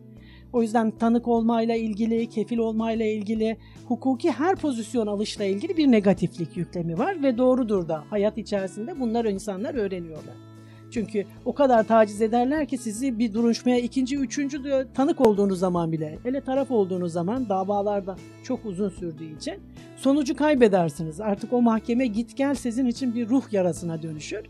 O 0.54 0.62
yüzden 0.62 0.92
tanık 0.92 1.28
olmayla 1.28 1.76
ilgili, 1.76 2.30
kefil 2.30 2.58
olmayla 2.58 3.06
ilgili, 3.06 3.58
hukuki 3.88 4.32
her 4.32 4.56
pozisyon 4.56 5.08
alışla 5.08 5.44
ilgili 5.44 5.78
bir 5.78 5.92
negatiflik 5.92 6.58
yüklemi 6.58 6.98
var 6.98 7.24
ve 7.24 7.38
doğrudur 7.38 7.88
da 7.88 8.04
hayat 8.10 8.38
içerisinde 8.38 9.00
bunlar 9.00 9.26
insanlar 9.26 9.76
öğreniyorlar. 9.76 10.51
Çünkü 10.92 11.26
o 11.46 11.54
kadar 11.54 11.88
taciz 11.88 12.22
ederler 12.22 12.68
ki 12.68 12.78
sizi 12.78 13.20
bir 13.20 13.34
duruşmaya 13.34 13.80
ikinci, 13.80 14.18
üçüncü 14.18 14.88
tanık 14.94 15.22
olduğunuz 15.22 15.60
zaman 15.60 15.92
bile, 15.92 16.18
hele 16.24 16.42
taraf 16.42 16.72
olduğunuz 16.72 17.14
zaman 17.14 17.50
davalarda 17.50 18.16
çok 18.44 18.66
uzun 18.66 18.90
sürdüğü 18.90 19.36
için 19.36 19.54
sonucu 19.98 20.36
kaybedersiniz. 20.36 21.22
Artık 21.22 21.54
o 21.54 21.62
mahkeme 21.62 22.08
git 22.08 22.38
gel 22.38 22.56
sizin 22.56 22.86
için 22.86 23.16
bir 23.16 23.30
ruh 23.30 23.54
yarasına 23.54 24.02
dönüşür. 24.02 24.44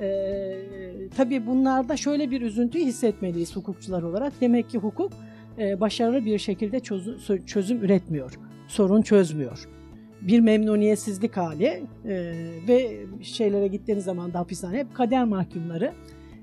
Ee, 0.00 0.58
tabii 1.16 1.46
bunlarda 1.46 1.96
şöyle 1.96 2.30
bir 2.30 2.40
üzüntüyü 2.40 2.84
hissetmeliyiz 2.84 3.56
hukukçular 3.56 4.02
olarak. 4.02 4.32
Demek 4.40 4.70
ki 4.70 4.78
hukuk 4.78 5.12
e, 5.58 5.80
başarılı 5.80 6.24
bir 6.24 6.38
şekilde 6.38 6.80
çözüm, 6.80 7.44
çözüm 7.46 7.84
üretmiyor, 7.84 8.38
sorun 8.68 9.02
çözmüyor 9.02 9.75
bir 10.26 10.40
memnuniyetsizlik 10.40 11.36
hali 11.36 11.64
e, 11.64 11.82
ve 12.68 13.06
şeylere 13.22 13.66
gittiğiniz 13.66 14.04
zaman 14.04 14.32
da 14.32 14.38
hapishane 14.38 14.78
hep 14.78 14.94
kader 14.94 15.24
mahkumları 15.24 15.92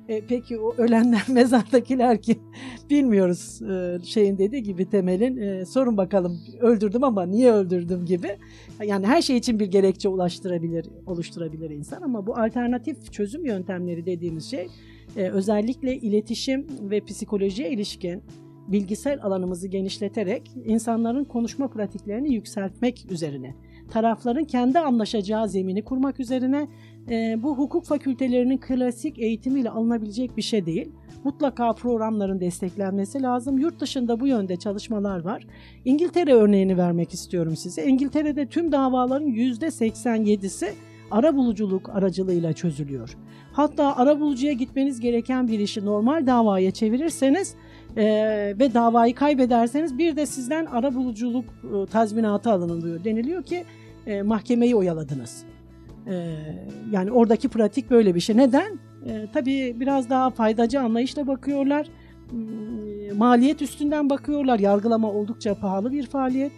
E, 0.07 0.21
peki 0.21 0.59
o 0.59 0.73
ölenler 0.77 1.23
mezardakiler 1.29 2.21
ki 2.21 2.39
bilmiyoruz 2.89 3.61
e, 3.61 3.97
şeyin 4.03 4.37
dediği 4.37 4.63
gibi 4.63 4.89
temelin 4.89 5.37
e, 5.37 5.65
sorun 5.65 5.97
bakalım 5.97 6.39
öldürdüm 6.59 7.03
ama 7.03 7.25
niye 7.25 7.51
öldürdüm 7.51 8.05
gibi. 8.05 8.37
Yani 8.83 9.05
her 9.07 9.21
şey 9.21 9.37
için 9.37 9.59
bir 9.59 9.65
gerekçe 9.65 10.09
ulaştırabilir, 10.09 10.85
oluşturabilir 11.05 11.69
insan 11.69 12.01
ama 12.01 12.27
bu 12.27 12.37
alternatif 12.37 13.11
çözüm 13.11 13.45
yöntemleri 13.45 14.05
dediğimiz 14.05 14.45
şey 14.45 14.67
e, 15.17 15.29
özellikle 15.29 15.97
iletişim 15.97 16.67
ve 16.81 17.01
psikolojiye 17.01 17.69
ilişkin 17.71 18.23
bilgisel 18.67 19.23
alanımızı 19.23 19.67
genişleterek 19.67 20.51
insanların 20.65 21.23
konuşma 21.23 21.67
pratiklerini 21.67 22.33
yükseltmek 22.33 23.05
üzerine 23.11 23.55
tarafların 23.91 24.43
kendi 24.43 24.79
anlaşacağı 24.79 25.49
zemini 25.49 25.83
kurmak 25.83 26.19
üzerine 26.19 26.67
e, 27.09 27.43
bu 27.43 27.57
hukuk 27.57 27.85
fakültelerinin 27.85 28.57
klasik 28.57 29.19
eğitimiyle 29.19 29.69
alınabilecek 29.69 30.37
bir 30.37 30.41
şey 30.41 30.65
değil. 30.65 30.91
Mutlaka 31.23 31.73
programların 31.73 32.39
desteklenmesi 32.39 33.21
lazım. 33.21 33.57
Yurt 33.57 33.79
dışında 33.79 34.19
bu 34.19 34.27
yönde 34.27 34.55
çalışmalar 34.55 35.19
var. 35.19 35.47
İngiltere 35.85 36.33
örneğini 36.33 36.77
vermek 36.77 37.13
istiyorum 37.13 37.55
size. 37.55 37.85
İngiltere'de 37.85 38.47
tüm 38.47 38.71
davaların 38.71 39.27
%87'si 39.27 40.69
ara 41.11 41.35
buluculuk 41.35 41.89
aracılığıyla 41.89 42.53
çözülüyor. 42.53 43.17
Hatta 43.51 43.95
ara 43.95 44.19
bulucuya 44.19 44.53
gitmeniz 44.53 44.99
gereken 44.99 45.47
bir 45.47 45.59
işi 45.59 45.85
normal 45.85 46.27
davaya 46.27 46.71
çevirirseniz 46.71 47.55
e, 47.97 48.05
ve 48.59 48.73
davayı 48.73 49.15
kaybederseniz 49.15 49.97
bir 49.97 50.15
de 50.15 50.25
sizden 50.25 50.65
ara 50.65 50.95
buluculuk 50.95 51.45
e, 51.45 51.85
tazminatı 51.85 52.51
alınılıyor. 52.51 53.03
Deniliyor 53.03 53.43
ki 53.43 53.65
e, 54.07 54.21
mahkemeyi 54.21 54.75
oyaladınız. 54.75 55.43
E, 56.07 56.13
yani 56.91 57.11
oradaki 57.11 57.49
pratik 57.49 57.91
böyle 57.91 58.15
bir 58.15 58.19
şey. 58.19 58.37
Neden? 58.37 58.79
E, 59.05 59.27
tabii 59.33 59.75
biraz 59.79 60.09
daha 60.09 60.29
faydacı 60.29 60.81
anlayışla 60.81 61.27
bakıyorlar. 61.27 61.87
E, 62.31 63.13
maliyet 63.13 63.61
üstünden 63.61 64.09
bakıyorlar. 64.09 64.59
Yargılama 64.59 65.11
oldukça 65.11 65.55
pahalı 65.55 65.91
bir 65.91 66.05
faaliyet. 66.05 66.51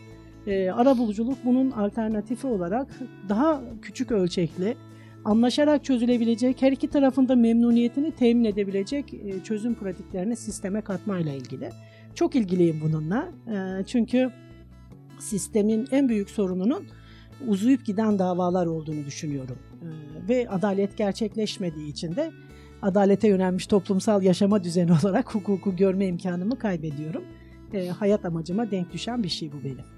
E, 0.48 0.72
ara 0.72 0.98
buluculuk 0.98 1.38
bunun 1.46 1.72
alternatifi 1.72 2.48
olarak 2.48 2.88
daha 3.30 3.62
küçük 3.82 4.12
ölçekli, 4.12 4.76
anlaşarak 5.26 5.84
çözülebilecek, 5.84 6.62
her 6.62 6.72
iki 6.72 6.88
tarafında 6.88 7.36
memnuniyetini 7.36 8.12
temin 8.12 8.44
edebilecek 8.44 9.14
e, 9.14 9.44
çözüm 9.44 9.76
pratiklerini 9.76 10.36
sisteme 10.36 10.82
katmayla 10.82 11.34
ilgili. 11.34 11.70
Çok 12.16 12.36
ilgiliyim 12.36 12.82
bununla. 12.82 13.30
E, 13.48 13.86
çünkü 13.86 14.32
sistemin 15.20 15.88
en 15.92 16.10
büyük 16.10 16.30
sorununun 16.30 16.86
uzayıp 17.48 17.86
giden 17.86 18.20
davalar 18.20 18.66
olduğunu 18.66 19.06
düşünüyorum. 19.06 19.58
E, 19.82 19.88
ve 20.30 20.50
adalet 20.50 20.98
gerçekleşmediği 20.98 21.92
için 21.92 22.16
de 22.16 22.32
adalete 22.82 23.28
yönelmiş 23.28 23.68
toplumsal 23.68 24.24
yaşama 24.24 24.64
düzeni 24.64 24.92
olarak 25.04 25.36
hukuku 25.36 25.76
görme 25.76 26.08
imkanımı 26.08 26.60
kaybediyorum. 26.60 27.24
hayat 28.00 28.26
amacıma 28.26 28.72
denk 28.72 28.94
düşen 28.94 29.24
bir 29.24 29.30
şey 29.30 29.52
bu 29.52 29.64
benim. 29.64 29.95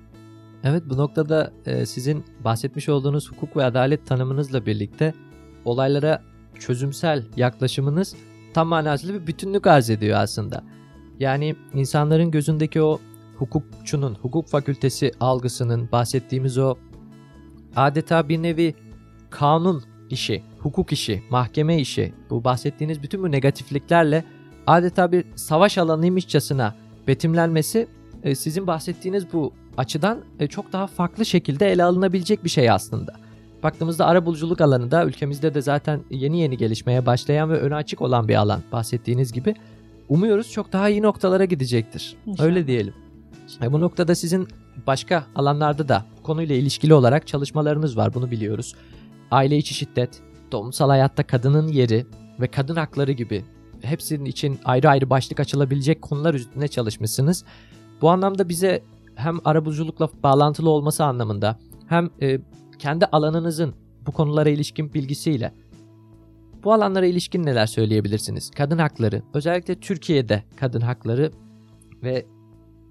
Evet 0.63 0.83
bu 0.85 0.97
noktada 0.97 1.51
e, 1.65 1.85
sizin 1.85 2.25
bahsetmiş 2.43 2.89
olduğunuz 2.89 3.31
hukuk 3.31 3.57
ve 3.57 3.63
adalet 3.63 4.05
tanımınızla 4.05 4.65
birlikte 4.65 5.13
olaylara 5.65 6.23
çözümsel 6.59 7.23
yaklaşımınız 7.35 8.15
tam 8.53 8.67
manasıyla 8.67 9.21
bir 9.21 9.27
bütünlük 9.27 9.67
arz 9.67 9.89
ediyor 9.89 10.19
aslında. 10.19 10.63
Yani 11.19 11.55
insanların 11.73 12.31
gözündeki 12.31 12.81
o 12.81 12.99
hukukçunun, 13.37 14.15
hukuk 14.15 14.47
fakültesi 14.47 15.11
algısının 15.19 15.91
bahsettiğimiz 15.91 16.57
o 16.57 16.75
adeta 17.75 18.29
bir 18.29 18.43
nevi 18.43 18.75
kanun 19.29 19.83
işi, 20.09 20.43
hukuk 20.59 20.91
işi, 20.91 21.23
mahkeme 21.29 21.79
işi, 21.79 22.13
bu 22.29 22.43
bahsettiğiniz 22.43 23.03
bütün 23.03 23.23
bu 23.23 23.31
negatifliklerle 23.31 24.23
adeta 24.67 25.11
bir 25.11 25.25
savaş 25.35 25.77
alanıymışçasına 25.77 26.75
betimlenmesi 27.07 27.87
e, 28.23 28.35
sizin 28.35 28.67
bahsettiğiniz 28.67 29.33
bu 29.33 29.53
açıdan 29.77 30.19
e, 30.39 30.47
çok 30.47 30.73
daha 30.73 30.87
farklı 30.87 31.25
şekilde 31.25 31.71
ele 31.71 31.83
alınabilecek 31.83 32.43
bir 32.43 32.49
şey 32.49 32.71
aslında. 32.71 33.13
Baktığımızda 33.63 34.05
ara 34.05 34.25
buluculuk 34.25 34.61
alanında 34.61 35.05
ülkemizde 35.05 35.53
de 35.53 35.61
zaten 35.61 36.01
yeni 36.09 36.39
yeni 36.39 36.57
gelişmeye 36.57 37.05
başlayan 37.05 37.49
ve 37.49 37.59
öne 37.59 37.75
açık 37.75 38.01
olan 38.01 38.27
bir 38.27 38.35
alan 38.35 38.61
bahsettiğiniz 38.71 39.33
gibi. 39.33 39.55
Umuyoruz 40.09 40.51
çok 40.51 40.73
daha 40.73 40.89
iyi 40.89 41.01
noktalara 41.01 41.45
gidecektir. 41.45 42.15
İnşallah. 42.25 42.47
Öyle 42.47 42.67
diyelim. 42.67 42.93
E 43.61 43.73
bu 43.73 43.81
noktada 43.81 44.15
sizin 44.15 44.47
başka 44.87 45.23
alanlarda 45.35 45.87
da 45.87 46.05
konuyla 46.23 46.55
ilişkili 46.55 46.93
olarak 46.93 47.27
çalışmalarınız 47.27 47.97
var 47.97 48.13
bunu 48.13 48.31
biliyoruz. 48.31 48.75
Aile 49.31 49.57
içi 49.57 49.73
şiddet, 49.73 50.21
toplumsal 50.51 50.89
hayatta 50.89 51.23
kadının 51.23 51.67
yeri 51.67 52.05
ve 52.39 52.47
kadın 52.47 52.75
hakları 52.75 53.11
gibi 53.11 53.45
hepsinin 53.81 54.25
için 54.25 54.59
ayrı 54.65 54.89
ayrı 54.89 55.09
başlık 55.09 55.39
açılabilecek 55.39 56.01
konular 56.01 56.33
üzerine 56.33 56.67
çalışmışsınız. 56.67 57.43
Bu 58.01 58.09
anlamda 58.09 58.49
bize 58.49 58.81
hem 59.17 59.38
arabuluculukla 59.45 60.10
bağlantılı 60.23 60.69
olması 60.69 61.06
anlamında 61.06 61.60
hem 61.88 62.10
e, 62.21 62.39
kendi 62.80 63.06
alanınızın 63.06 63.75
bu 64.06 64.12
konulara 64.12 64.49
ilişkin 64.49 64.93
bilgisiyle 64.93 65.53
bu 66.63 66.73
alanlara 66.73 67.06
ilişkin 67.06 67.45
neler 67.45 67.65
söyleyebilirsiniz? 67.65 68.51
Kadın 68.51 68.77
hakları, 68.77 69.21
özellikle 69.34 69.80
Türkiye'de 69.80 70.43
kadın 70.56 70.82
hakları 70.82 71.32
ve 72.03 72.25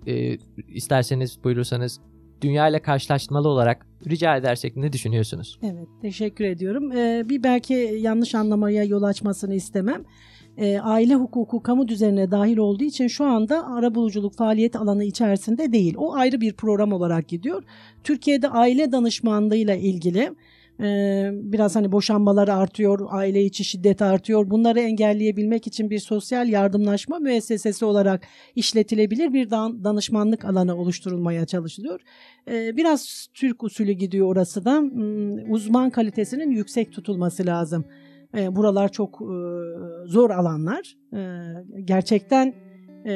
e, 0.07 0.39
isterseniz 0.69 1.45
buyurursanız 1.45 2.01
dünya 2.43 2.69
ile 2.69 2.79
karşılaştırmalı 2.79 3.49
olarak 3.49 3.87
rica 4.07 4.37
edersek 4.37 4.77
ne 4.77 4.93
düşünüyorsunuz? 4.93 5.59
Evet, 5.63 5.89
teşekkür 6.03 6.45
ediyorum. 6.45 6.93
Ee, 6.93 7.29
bir 7.29 7.43
belki 7.43 7.75
yanlış 8.01 8.35
anlamaya 8.35 8.85
yol 8.85 9.03
açmasını 9.03 9.55
istemem 9.55 10.05
e, 10.57 10.79
aile 10.79 11.15
hukuku 11.15 11.63
kamu 11.63 11.89
düzenine 11.89 12.31
dahil 12.31 12.57
olduğu 12.57 12.85
için 12.85 13.07
şu 13.07 13.25
anda 13.25 13.67
arabuluculuk 13.67 14.35
faaliyet 14.35 14.77
alanı 14.77 15.05
içerisinde 15.05 15.73
değil. 15.73 15.95
O 15.97 16.15
ayrı 16.15 16.41
bir 16.41 16.53
program 16.53 16.93
olarak 16.93 17.29
gidiyor. 17.29 17.63
Türkiye'de 18.05 18.49
aile 18.49 18.93
danışmanlığıyla 18.93 19.75
ilgili 19.75 20.33
e, 20.81 21.31
biraz 21.33 21.77
hani 21.77 21.93
boşanmalar 21.93 22.49
artıyor, 22.49 23.01
aile 23.11 23.45
içi 23.45 23.65
şiddet 23.65 24.03
artıyor. 24.03 24.51
Bunları 24.51 24.81
engelleyebilmek 24.81 25.67
için 25.67 25.91
bir 25.91 25.99
sosyal 25.99 26.49
yardımlaşma 26.49 27.19
müessesesi 27.19 27.85
olarak 27.85 28.23
işletilebilir 28.55 29.33
bir 29.33 29.51
danışmanlık 29.51 30.45
alanı 30.45 30.77
oluşturulmaya 30.77 31.47
çalışılıyor. 31.47 32.01
E, 32.51 32.77
biraz 32.77 33.27
Türk 33.35 33.63
usulü 33.63 33.93
gidiyor 33.93 34.27
orası 34.27 34.65
da. 34.65 34.81
Hmm, 34.81 35.53
uzman 35.53 35.91
kalitesinin 35.91 36.51
yüksek 36.51 36.93
tutulması 36.93 37.47
lazım 37.47 37.85
e, 38.37 38.57
buralar 38.57 38.93
çok 38.93 39.23
e, 39.23 39.35
zor 40.07 40.31
alanlar. 40.31 40.97
Gerçekten 41.85 42.55
e, 43.05 43.13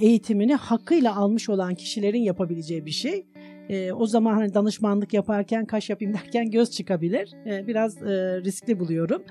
eğitimini 0.00 0.54
hakkıyla 0.54 1.16
almış 1.16 1.48
olan 1.48 1.74
kişilerin 1.74 2.20
yapabileceği 2.20 2.86
bir 2.86 2.90
şey. 2.90 3.26
E, 3.68 3.92
o 3.92 4.06
zaman 4.06 4.34
hani 4.34 4.54
danışmanlık 4.54 5.14
yaparken 5.14 5.66
kaş 5.66 5.90
yapayım 5.90 6.14
derken 6.14 6.50
göz 6.50 6.70
çıkabilir. 6.70 7.32
E, 7.46 7.66
biraz 7.66 8.02
e, 8.02 8.40
riskli 8.44 8.80
buluyorum. 8.80 9.22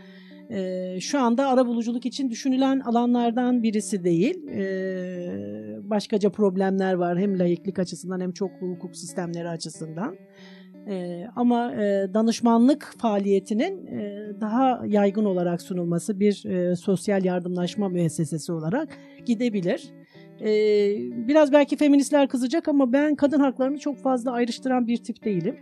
E, 0.50 1.00
şu 1.00 1.20
anda 1.20 1.48
ara 1.48 1.68
buluculuk 1.68 2.06
için 2.06 2.30
düşünülen 2.30 2.80
alanlardan 2.80 3.64
birisi 3.64 4.04
değil. 4.04 4.48
E, 4.48 5.90
başkaca 5.90 6.30
problemler 6.30 6.94
var 6.94 7.20
hem 7.20 7.40
layıklık 7.40 7.80
açısından 7.80 8.20
hem 8.20 8.32
çoklu 8.32 8.68
hukuk 8.68 8.96
sistemleri 8.98 9.50
açısından. 9.50 10.16
E, 10.90 11.26
ama 11.36 11.74
e, 11.74 12.14
danışmanlık 12.14 12.94
faaliyetinin 12.98 13.88
e, 13.88 14.32
daha 14.42 14.82
yaygın 14.86 15.26
olarak 15.26 15.62
sunulması 15.62 16.20
bir 16.20 16.46
e, 16.46 16.76
sosyal 16.76 17.26
yardımlaşma 17.26 17.90
müessesesi 17.90 18.52
olarak 18.52 18.98
gidebilir. 19.26 19.94
E, 20.42 20.48
biraz 21.28 21.52
belki 21.52 21.78
feministler 21.78 22.28
kızacak 22.28 22.68
ama 22.68 22.94
ben 22.94 23.16
kadın 23.16 23.40
haklarını 23.40 23.78
çok 23.78 23.98
fazla 23.98 24.32
ayrıştıran 24.32 24.88
bir 24.88 24.98
tip 24.98 25.26
değilim. 25.26 25.58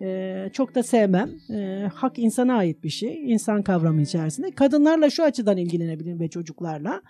E, 0.00 0.48
çok 0.52 0.74
da 0.74 0.82
sevmem. 0.82 1.30
E, 1.50 1.88
hak 1.94 2.18
insana 2.18 2.54
ait 2.54 2.84
bir 2.84 2.88
şey. 2.88 3.32
insan 3.32 3.62
kavramı 3.62 4.02
içerisinde. 4.02 4.50
Kadınlarla 4.50 5.10
şu 5.10 5.24
açıdan 5.24 5.56
ilgilenebilirim 5.56 6.20
ve 6.20 6.28
çocuklarla. 6.28 7.02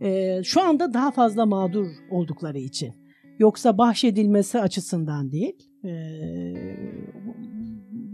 E, 0.00 0.40
şu 0.42 0.62
anda 0.62 0.94
daha 0.94 1.10
fazla 1.10 1.46
mağdur 1.46 1.86
oldukları 2.10 2.58
için. 2.58 2.92
Yoksa 3.38 3.78
bahşedilmesi 3.78 4.60
açısından 4.60 5.32
değil 5.32 5.54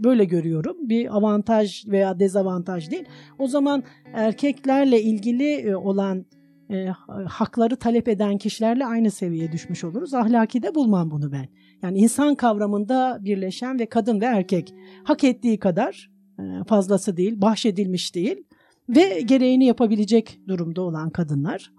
böyle 0.03 0.25
görüyorum. 0.25 0.89
Bir 0.89 1.17
avantaj 1.17 1.87
veya 1.87 2.19
dezavantaj 2.19 2.91
değil. 2.91 3.05
O 3.39 3.47
zaman 3.47 3.83
erkeklerle 4.13 5.01
ilgili 5.01 5.75
olan 5.75 6.25
e, 6.71 6.87
hakları 7.27 7.75
talep 7.75 8.07
eden 8.07 8.37
kişilerle 8.37 8.85
aynı 8.85 9.11
seviyeye 9.11 9.51
düşmüş 9.51 9.83
oluruz. 9.83 10.13
Ahlaki 10.13 10.63
de 10.63 10.75
bulmam 10.75 11.11
bunu 11.11 11.31
ben. 11.31 11.47
Yani 11.83 11.97
insan 11.97 12.35
kavramında 12.35 13.17
birleşen 13.21 13.79
ve 13.79 13.85
kadın 13.85 14.21
ve 14.21 14.25
erkek 14.25 14.73
hak 15.03 15.23
ettiği 15.23 15.59
kadar 15.59 16.11
e, 16.39 16.43
fazlası 16.67 17.17
değil, 17.17 17.41
bahşedilmiş 17.41 18.15
değil 18.15 18.43
ve 18.89 19.21
gereğini 19.21 19.65
yapabilecek 19.65 20.39
durumda 20.47 20.81
olan 20.81 21.09
kadınlar. 21.09 21.71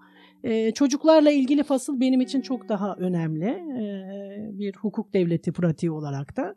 Ee, 0.43 0.71
çocuklarla 0.71 1.31
ilgili 1.31 1.63
fasıl 1.63 1.99
benim 1.99 2.21
için 2.21 2.41
çok 2.41 2.69
daha 2.69 2.95
önemli. 2.95 3.45
Ee, 3.45 4.59
bir 4.59 4.75
hukuk 4.75 5.13
devleti 5.13 5.51
pratiği 5.51 5.91
olarak 5.91 6.37
da. 6.37 6.55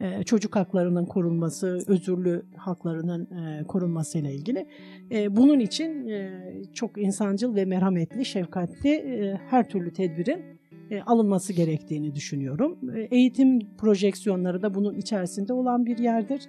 E, 0.00 0.22
çocuk 0.22 0.56
haklarının 0.56 1.06
korunması, 1.06 1.78
özürlü 1.86 2.42
haklarının 2.56 3.24
e, 3.24 3.64
korunması 3.64 4.18
ile 4.18 4.34
ilgili. 4.34 4.66
E, 5.10 5.36
bunun 5.36 5.60
için 5.60 6.08
e, 6.08 6.42
çok 6.74 6.98
insancıl 6.98 7.54
ve 7.54 7.64
merhametli, 7.64 8.24
şefkatli 8.24 9.38
her 9.50 9.68
türlü 9.68 9.92
tedbirin 9.92 10.58
alınması 11.06 11.52
gerektiğini 11.52 12.14
düşünüyorum. 12.14 12.78
Eğitim 13.10 13.76
projeksiyonları 13.76 14.62
da 14.62 14.74
bunun 14.74 14.94
içerisinde 14.94 15.52
olan 15.52 15.86
bir 15.86 15.98
yerdir. 15.98 16.48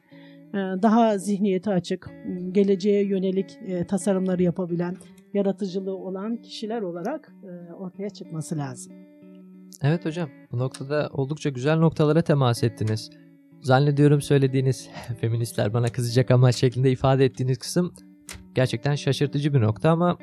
Daha 0.53 1.17
zihniyeti 1.17 1.69
açık, 1.69 2.09
geleceğe 2.51 3.05
yönelik 3.05 3.59
tasarımları 3.87 4.43
yapabilen, 4.43 4.95
yaratıcılığı 5.33 5.97
olan 5.97 6.37
kişiler 6.37 6.81
olarak 6.81 7.33
ortaya 7.79 8.09
çıkması 8.09 8.57
lazım. 8.57 8.93
Evet 9.81 10.05
hocam, 10.05 10.29
bu 10.51 10.57
noktada 10.57 11.09
oldukça 11.13 11.49
güzel 11.49 11.77
noktalara 11.77 12.21
temas 12.21 12.63
ettiniz. 12.63 13.09
Zannediyorum 13.61 14.21
söylediğiniz 14.21 14.89
feministler 15.21 15.73
bana 15.73 15.87
kızacak 15.87 16.31
ama 16.31 16.51
şeklinde 16.51 16.91
ifade 16.91 17.25
ettiğiniz 17.25 17.57
kısım 17.57 17.93
gerçekten 18.55 18.95
şaşırtıcı 18.95 19.53
bir 19.53 19.61
nokta 19.61 19.89
ama 19.89 20.17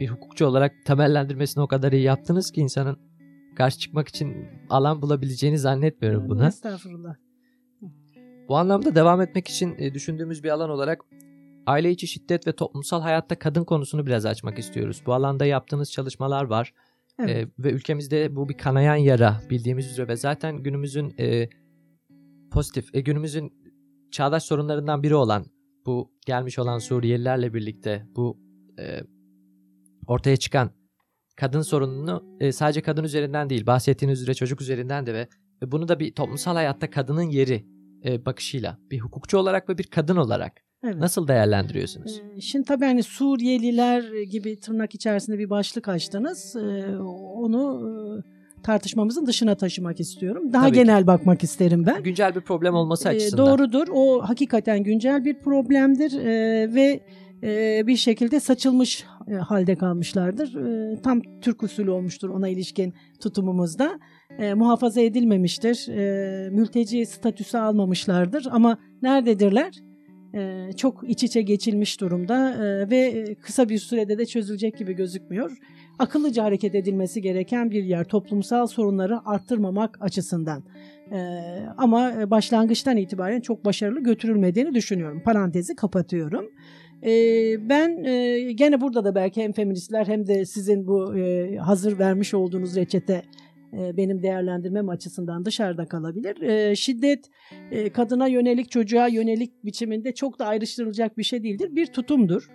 bir 0.00 0.08
hukukçu 0.08 0.46
olarak 0.46 0.72
temellendirmesini 0.84 1.62
o 1.62 1.66
kadar 1.66 1.92
iyi 1.92 2.02
yaptınız 2.02 2.50
ki 2.50 2.60
insanın 2.60 2.98
karşı 3.56 3.78
çıkmak 3.78 4.08
için 4.08 4.48
alan 4.70 5.02
bulabileceğini 5.02 5.58
zannetmiyorum 5.58 6.28
buna. 6.28 6.48
Estağfurullah. 6.48 7.14
Bu 8.48 8.56
anlamda 8.56 8.94
devam 8.94 9.20
etmek 9.20 9.48
için 9.48 9.74
e, 9.78 9.94
düşündüğümüz 9.94 10.44
bir 10.44 10.50
alan 10.50 10.70
olarak 10.70 11.04
aile 11.66 11.90
içi 11.90 12.06
şiddet 12.06 12.46
ve 12.46 12.52
toplumsal 12.52 13.02
hayatta 13.02 13.38
kadın 13.38 13.64
konusunu 13.64 14.06
biraz 14.06 14.26
açmak 14.26 14.58
istiyoruz. 14.58 15.02
Bu 15.06 15.14
alanda 15.14 15.46
yaptığınız 15.46 15.92
çalışmalar 15.92 16.44
var. 16.44 16.74
Evet. 17.20 17.30
E, 17.30 17.48
ve 17.58 17.70
ülkemizde 17.70 18.36
bu 18.36 18.48
bir 18.48 18.58
kanayan 18.58 18.96
yara 18.96 19.40
bildiğimiz 19.50 19.90
üzere 19.90 20.08
ve 20.08 20.16
zaten 20.16 20.62
günümüzün 20.62 21.14
e, 21.18 21.48
pozitif, 22.50 22.94
e, 22.94 23.00
günümüzün 23.00 23.52
çağdaş 24.10 24.42
sorunlarından 24.42 25.02
biri 25.02 25.14
olan 25.14 25.46
bu 25.86 26.12
gelmiş 26.26 26.58
olan 26.58 26.78
Suriyelilerle 26.78 27.54
birlikte 27.54 28.06
bu 28.16 28.38
e, 28.78 29.00
ortaya 30.06 30.36
çıkan 30.36 30.70
kadın 31.36 31.62
sorununu 31.62 32.36
e, 32.40 32.52
sadece 32.52 32.80
kadın 32.82 33.04
üzerinden 33.04 33.50
değil 33.50 33.66
bahsettiğiniz 33.66 34.22
üzere 34.22 34.34
çocuk 34.34 34.60
üzerinden 34.60 35.06
de 35.06 35.14
ve, 35.14 35.28
ve 35.62 35.72
bunu 35.72 35.88
da 35.88 36.00
bir 36.00 36.14
toplumsal 36.14 36.54
hayatta 36.54 36.90
kadının 36.90 37.22
yeri 37.22 37.66
e, 38.04 38.26
bakışıyla 38.26 38.78
bir 38.90 39.00
hukukçu 39.00 39.38
olarak 39.38 39.68
ve 39.68 39.78
bir 39.78 39.84
kadın 39.84 40.16
olarak 40.16 40.52
evet. 40.84 40.96
nasıl 40.96 41.28
değerlendiriyorsunuz? 41.28 42.22
Ee, 42.36 42.40
şimdi 42.40 42.64
tabii 42.64 42.84
hani 42.84 43.02
Suriyeliler 43.02 44.22
gibi 44.22 44.60
tırnak 44.60 44.94
içerisinde 44.94 45.38
bir 45.38 45.50
başlık 45.50 45.88
açtınız. 45.88 46.56
Ee, 46.56 46.96
onu 46.98 47.88
e, 47.88 48.37
tartışmamızın 48.62 49.26
dışına 49.26 49.54
taşımak 49.54 50.00
istiyorum. 50.00 50.52
Daha 50.52 50.66
Tabii 50.66 50.76
genel 50.76 51.00
ki. 51.00 51.06
bakmak 51.06 51.42
isterim 51.44 51.86
ben. 51.86 52.02
Güncel 52.02 52.34
bir 52.34 52.40
problem 52.40 52.74
olması 52.74 53.08
açısından. 53.08 53.46
Doğrudur. 53.46 53.86
O 53.92 54.28
hakikaten 54.28 54.82
güncel 54.82 55.24
bir 55.24 55.38
problemdir 55.38 56.12
ee, 56.12 56.74
ve 56.74 57.00
e, 57.42 57.86
bir 57.86 57.96
şekilde 57.96 58.40
saçılmış 58.40 59.04
e, 59.28 59.34
halde 59.34 59.76
kalmışlardır. 59.76 60.54
E, 60.54 61.00
tam 61.02 61.20
Türk 61.40 61.62
usulü 61.62 61.90
olmuştur 61.90 62.28
ona 62.28 62.48
ilişkin 62.48 62.94
tutumumuzda. 63.20 63.98
E, 64.38 64.54
muhafaza 64.54 65.00
edilmemiştir. 65.00 65.88
E, 65.88 66.50
mülteci 66.50 67.06
statüsü 67.06 67.58
almamışlardır 67.58 68.46
ama 68.50 68.78
nerededirler? 69.02 69.87
Çok 70.76 71.10
iç 71.10 71.22
içe 71.24 71.42
geçilmiş 71.42 72.00
durumda 72.00 72.56
ve 72.90 73.34
kısa 73.40 73.68
bir 73.68 73.78
sürede 73.78 74.18
de 74.18 74.26
çözülecek 74.26 74.78
gibi 74.78 74.92
gözükmüyor. 74.92 75.58
Akıllıca 75.98 76.44
hareket 76.44 76.74
edilmesi 76.74 77.22
gereken 77.22 77.70
bir 77.70 77.84
yer 77.84 78.04
toplumsal 78.04 78.66
sorunları 78.66 79.28
arttırmamak 79.28 79.98
açısından. 80.00 80.62
Ama 81.76 82.30
başlangıçtan 82.30 82.96
itibaren 82.96 83.40
çok 83.40 83.64
başarılı 83.64 84.00
götürülmediğini 84.00 84.74
düşünüyorum. 84.74 85.22
Parantezi 85.24 85.76
kapatıyorum. 85.76 86.50
Ben 87.68 88.02
gene 88.56 88.80
burada 88.80 89.04
da 89.04 89.14
belki 89.14 89.42
hem 89.42 89.52
feministler 89.52 90.06
hem 90.06 90.26
de 90.26 90.44
sizin 90.44 90.86
bu 90.86 91.14
hazır 91.60 91.98
vermiş 91.98 92.34
olduğunuz 92.34 92.76
reçete 92.76 93.22
benim 93.72 94.22
değerlendirmem 94.22 94.88
açısından 94.88 95.44
dışarıda 95.44 95.86
kalabilir. 95.86 96.42
E, 96.42 96.76
şiddet 96.76 97.24
e, 97.70 97.92
kadına 97.92 98.26
yönelik, 98.26 98.70
çocuğa 98.70 99.08
yönelik 99.08 99.64
biçiminde 99.64 100.14
çok 100.14 100.38
da 100.38 100.46
ayrıştırılacak 100.46 101.18
bir 101.18 101.22
şey 101.22 101.42
değildir. 101.42 101.68
Bir 101.72 101.86
tutumdur. 101.86 102.48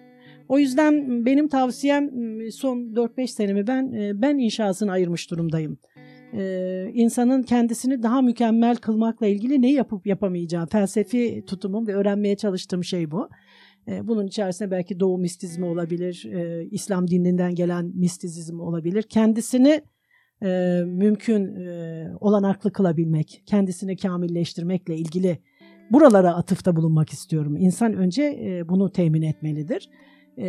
O 0.50 0.60
yüzden 0.60 1.26
benim 1.26 1.48
tavsiyem 1.48 2.10
son 2.52 2.78
4-5 2.78 3.28
senemi 3.28 3.68
ben 3.68 3.92
ben 4.22 4.38
inşasını 4.38 4.92
ayırmış 4.92 5.32
durumdayım. 5.32 5.78
Ee, 6.38 6.92
insanın 6.94 7.44
kendisini 7.44 8.04
daha 8.04 8.22
mükemmel 8.22 8.76
kılmakla 8.76 9.28
ilgili 9.28 9.62
ne 9.62 9.72
yapıp 9.72 10.08
yapamayacağı 10.08 10.68
felsefi 10.68 11.44
tutumum 11.48 11.88
ve 11.88 11.96
öğrenmeye 11.96 12.38
çalıştığım 12.38 12.84
şey 12.84 13.12
bu. 13.12 13.30
Ee, 13.88 14.08
bunun 14.08 14.28
içerisinde 14.28 14.72
belki 14.72 15.00
Doğu 15.00 15.18
mistizmi 15.18 15.66
olabilir, 15.66 16.26
e, 16.34 16.66
İslam 16.72 17.08
dininden 17.08 17.56
gelen 17.56 17.92
mistizm 17.96 18.60
olabilir. 18.60 19.04
Kendisini 19.04 19.82
e, 20.44 20.84
mümkün 20.86 21.56
e, 21.56 22.08
olanaklı 22.20 22.72
kılabilmek, 22.72 23.44
kendisini 23.46 23.98
kamilleştirmekle 23.98 24.96
ilgili 24.96 25.38
buralara 25.92 26.36
atıfta 26.36 26.76
bulunmak 26.76 27.10
istiyorum. 27.10 27.58
İnsan 27.58 27.94
önce 27.94 28.24
e, 28.24 28.70
bunu 28.70 28.92
temin 28.92 29.22
etmelidir. 29.22 29.90
E, 30.38 30.48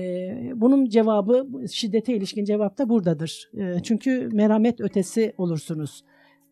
bunun 0.54 0.88
cevabı, 0.88 1.46
şiddete 1.72 2.16
ilişkin 2.16 2.44
cevap 2.44 2.78
da 2.78 2.88
buradadır. 2.88 3.50
E, 3.59 3.83
çünkü 3.83 4.28
merhamet 4.33 4.80
ötesi 4.80 5.35
olursunuz 5.38 6.04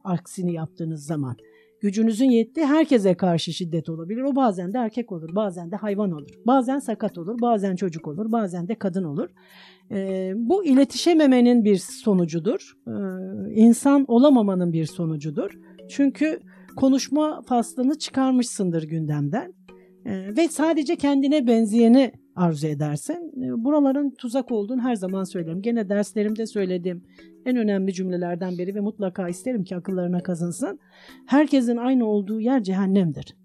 aksini 0.04 0.52
yaptığınız 0.52 1.06
zaman. 1.06 1.36
Gücünüzün 1.82 2.30
yettiği 2.30 2.66
herkese 2.66 3.14
karşı 3.14 3.52
şiddet 3.52 3.88
olabilir. 3.88 4.22
O 4.22 4.36
bazen 4.36 4.72
de 4.74 4.78
erkek 4.78 5.12
olur, 5.12 5.34
bazen 5.34 5.70
de 5.70 5.76
hayvan 5.76 6.12
olur. 6.12 6.30
Bazen 6.46 6.78
sakat 6.78 7.18
olur, 7.18 7.40
bazen 7.40 7.76
çocuk 7.76 8.08
olur, 8.08 8.32
bazen 8.32 8.68
de 8.68 8.74
kadın 8.74 9.04
olur. 9.04 9.28
E, 9.90 10.32
bu 10.36 10.64
iletişememenin 10.64 11.64
bir 11.64 11.76
sonucudur. 11.76 12.72
E, 12.86 12.94
insan 13.54 14.04
olamamanın 14.08 14.72
bir 14.72 14.86
sonucudur. 14.86 15.58
Çünkü 15.88 16.40
konuşma 16.76 17.42
faslını 17.42 17.98
çıkarmışsındır 17.98 18.82
gündemden. 18.82 19.54
E, 20.04 20.36
ve 20.36 20.48
sadece 20.48 20.96
kendine 20.96 21.46
benzeyeni 21.46 22.12
arzu 22.36 22.66
edersen 22.66 23.32
e, 23.42 23.64
buraların 23.64 24.10
tuzak 24.10 24.52
olduğunu 24.52 24.82
her 24.82 24.94
zaman 24.94 25.24
söylerim. 25.24 25.62
Gene 25.62 25.88
derslerimde 25.88 26.46
söylediğim 26.46 27.04
en 27.46 27.56
önemli 27.56 27.92
cümlelerden 27.92 28.58
biri 28.58 28.74
ve 28.74 28.80
mutlaka 28.80 29.28
isterim 29.28 29.64
ki 29.64 29.76
akıllarına 29.76 30.22
kazınsın. 30.22 30.78
Herkesin 31.26 31.76
aynı 31.76 32.06
olduğu 32.06 32.40
yer 32.40 32.62
cehennemdir. 32.62 33.36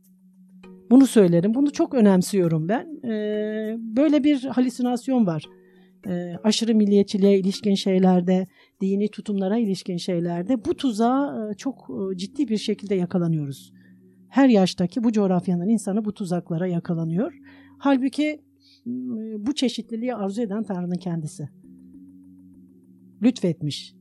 Bunu 0.92 1.08
söylerim. 1.08 1.54
Bunu 1.54 1.72
çok 1.72 1.94
önemsiyorum 1.94 2.70
ben. 2.70 3.10
Ee, 3.10 3.76
böyle 3.80 4.24
bir 4.24 4.44
halüsinasyon 4.44 5.28
var. 5.28 5.46
Ee, 6.08 6.34
aşırı 6.44 6.76
milliyetçiliğe 6.76 7.40
ilişkin 7.40 7.76
şeylerde, 7.76 8.48
dini 8.82 9.12
tutumlara 9.12 9.58
ilişkin 9.58 9.98
şeylerde 9.98 10.66
bu 10.66 10.74
tuzağa 10.74 11.50
e, 11.52 11.54
çok 11.54 11.90
e, 12.14 12.18
ciddi 12.18 12.48
bir 12.48 12.58
şekilde 12.58 12.96
yakalanıyoruz. 12.96 13.74
Her 14.30 14.50
yaştaki 14.50 15.04
bu 15.04 15.12
coğrafyanın 15.12 15.68
insanı 15.68 16.06
bu 16.06 16.14
tuzaklara 16.14 16.68
yakalanıyor. 16.68 17.34
Halbuki 17.78 18.42
bu 19.38 19.54
çeşitliliği 19.56 20.16
arzu 20.16 20.42
eden 20.42 20.64
Tanrı'nın 20.64 20.98
kendisi. 20.98 21.50
Lütfetmiş 23.22 23.96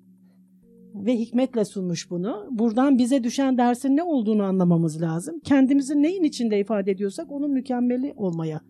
ve 0.94 1.16
hikmetle 1.18 1.64
sunmuş 1.64 2.10
bunu. 2.10 2.48
Buradan 2.50 2.98
bize 2.98 3.24
düşen 3.24 3.58
dersin 3.58 3.96
ne 3.96 4.02
olduğunu 4.02 4.42
anlamamız 4.42 5.02
lazım. 5.02 5.40
Kendimizi 5.44 6.02
neyin 6.02 6.22
içinde 6.22 6.60
ifade 6.60 6.90
ediyorsak 6.90 7.32
onun 7.32 7.50
mükemmeli 7.50 8.12
olmaya 8.16 8.60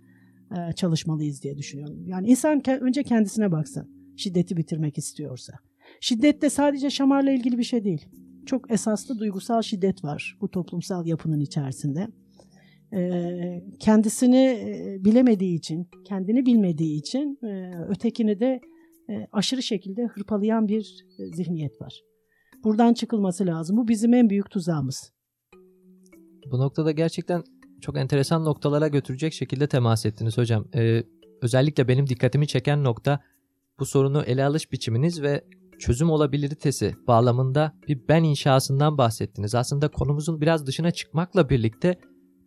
e, 0.50 0.72
çalışmalıyız 0.72 1.42
diye 1.42 1.56
düşünüyorum. 1.56 2.06
Yani 2.06 2.28
insan 2.28 2.62
önce 2.80 3.02
kendisine 3.02 3.52
baksın 3.52 3.90
şiddeti 4.16 4.56
bitirmek 4.56 4.98
istiyorsa. 4.98 5.52
Şiddet 6.00 6.42
de 6.42 6.50
sadece 6.50 6.90
şamarla 6.90 7.30
ilgili 7.30 7.58
bir 7.58 7.64
şey 7.64 7.84
değil. 7.84 8.08
Çok 8.46 8.70
esaslı 8.70 9.18
duygusal 9.18 9.62
şiddet 9.62 10.04
var 10.04 10.38
bu 10.40 10.50
toplumsal 10.50 11.06
yapının 11.06 11.40
içerisinde. 11.40 12.08
Ee, 12.96 13.64
kendisini 13.80 14.36
e, 14.36 15.04
bilemediği 15.04 15.58
için, 15.58 15.88
kendini 16.04 16.46
bilmediği 16.46 16.98
için 16.98 17.38
e, 17.42 17.70
ötekini 17.88 18.40
de 18.40 18.60
e, 19.10 19.26
aşırı 19.32 19.62
şekilde 19.62 20.06
hırpalayan 20.06 20.68
bir 20.68 21.06
zihniyet 21.32 21.80
var. 21.80 22.00
Buradan 22.64 22.94
çıkılması 22.94 23.46
lazım. 23.46 23.76
Bu 23.76 23.88
bizim 23.88 24.14
en 24.14 24.30
büyük 24.30 24.50
tuzağımız. 24.50 25.12
Bu 26.52 26.58
noktada 26.58 26.90
gerçekten 26.90 27.42
çok 27.80 27.98
enteresan 27.98 28.44
noktalara 28.44 28.88
götürecek 28.88 29.32
şekilde 29.32 29.66
temas 29.66 30.06
ettiniz 30.06 30.38
hocam. 30.38 30.64
Ee, 30.74 31.02
özellikle 31.42 31.88
benim 31.88 32.06
dikkatimi 32.06 32.46
çeken 32.46 32.84
nokta 32.84 33.20
bu 33.78 33.86
sorunu 33.86 34.22
ele 34.22 34.44
alış 34.44 34.72
biçiminiz 34.72 35.22
ve 35.22 35.44
çözüm 35.78 36.10
olabilitesi 36.10 36.94
bağlamında 37.06 37.72
bir 37.88 38.08
ben 38.08 38.24
inşasından 38.24 38.98
bahsettiniz. 38.98 39.54
Aslında 39.54 39.88
konumuzun 39.88 40.40
biraz 40.40 40.66
dışına 40.66 40.90
çıkmakla 40.90 41.50
birlikte 41.50 41.98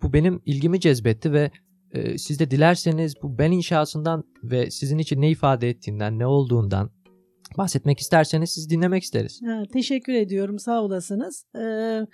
bu 0.03 0.13
benim 0.13 0.41
ilgimi 0.45 0.79
cezbetti 0.79 1.33
ve 1.33 1.51
e, 1.91 2.17
siz 2.17 2.39
de 2.39 2.51
dilerseniz 2.51 3.13
bu 3.23 3.37
ben 3.37 3.51
inşasından 3.51 4.23
ve 4.43 4.71
sizin 4.71 4.97
için 4.97 5.21
ne 5.21 5.29
ifade 5.29 5.69
ettiğinden, 5.69 6.19
ne 6.19 6.25
olduğundan 6.25 6.91
bahsetmek 7.57 7.99
isterseniz 7.99 8.51
siz 8.51 8.69
dinlemek 8.69 9.03
isteriz. 9.03 9.41
Ha, 9.45 9.63
teşekkür 9.73 10.13
ediyorum. 10.13 10.59
Sağ 10.59 10.83
olasınız. 10.83 11.45
Ee, 11.55 12.05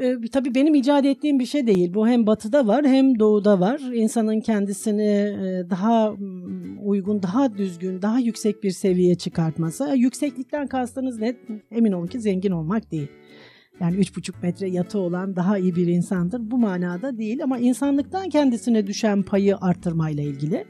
E, 0.00 0.16
tabii 0.32 0.54
benim 0.54 0.74
icat 0.74 1.04
ettiğim 1.04 1.38
bir 1.38 1.46
şey 1.46 1.66
değil. 1.66 1.94
Bu 1.94 2.08
hem 2.08 2.26
batıda 2.26 2.66
var 2.66 2.86
hem 2.86 3.18
doğuda 3.18 3.60
var. 3.60 3.80
İnsanın 3.94 4.40
kendisini 4.40 5.02
e, 5.02 5.70
daha 5.70 6.10
mm, 6.10 6.88
uygun, 6.88 7.22
daha 7.22 7.58
düzgün, 7.58 8.02
daha 8.02 8.18
yüksek 8.18 8.62
bir 8.62 8.70
seviyeye 8.70 9.14
çıkartması. 9.14 9.94
Yükseklikten 9.96 10.66
kastınız 10.66 11.18
ne? 11.18 11.36
Emin 11.70 11.92
olun 11.92 12.06
ki 12.06 12.20
zengin 12.20 12.50
olmak 12.50 12.90
değil. 12.90 13.08
Yani 13.80 13.96
3,5 13.96 14.32
metre 14.42 14.68
yatı 14.68 14.98
olan 14.98 15.36
daha 15.36 15.58
iyi 15.58 15.76
bir 15.76 15.86
insandır. 15.86 16.50
Bu 16.50 16.58
manada 16.58 17.18
değil 17.18 17.42
ama 17.42 17.58
insanlıktan 17.58 18.28
kendisine 18.28 18.86
düşen 18.86 19.22
payı 19.22 19.56
arttırmayla 19.56 20.22
ilgili. 20.22 20.64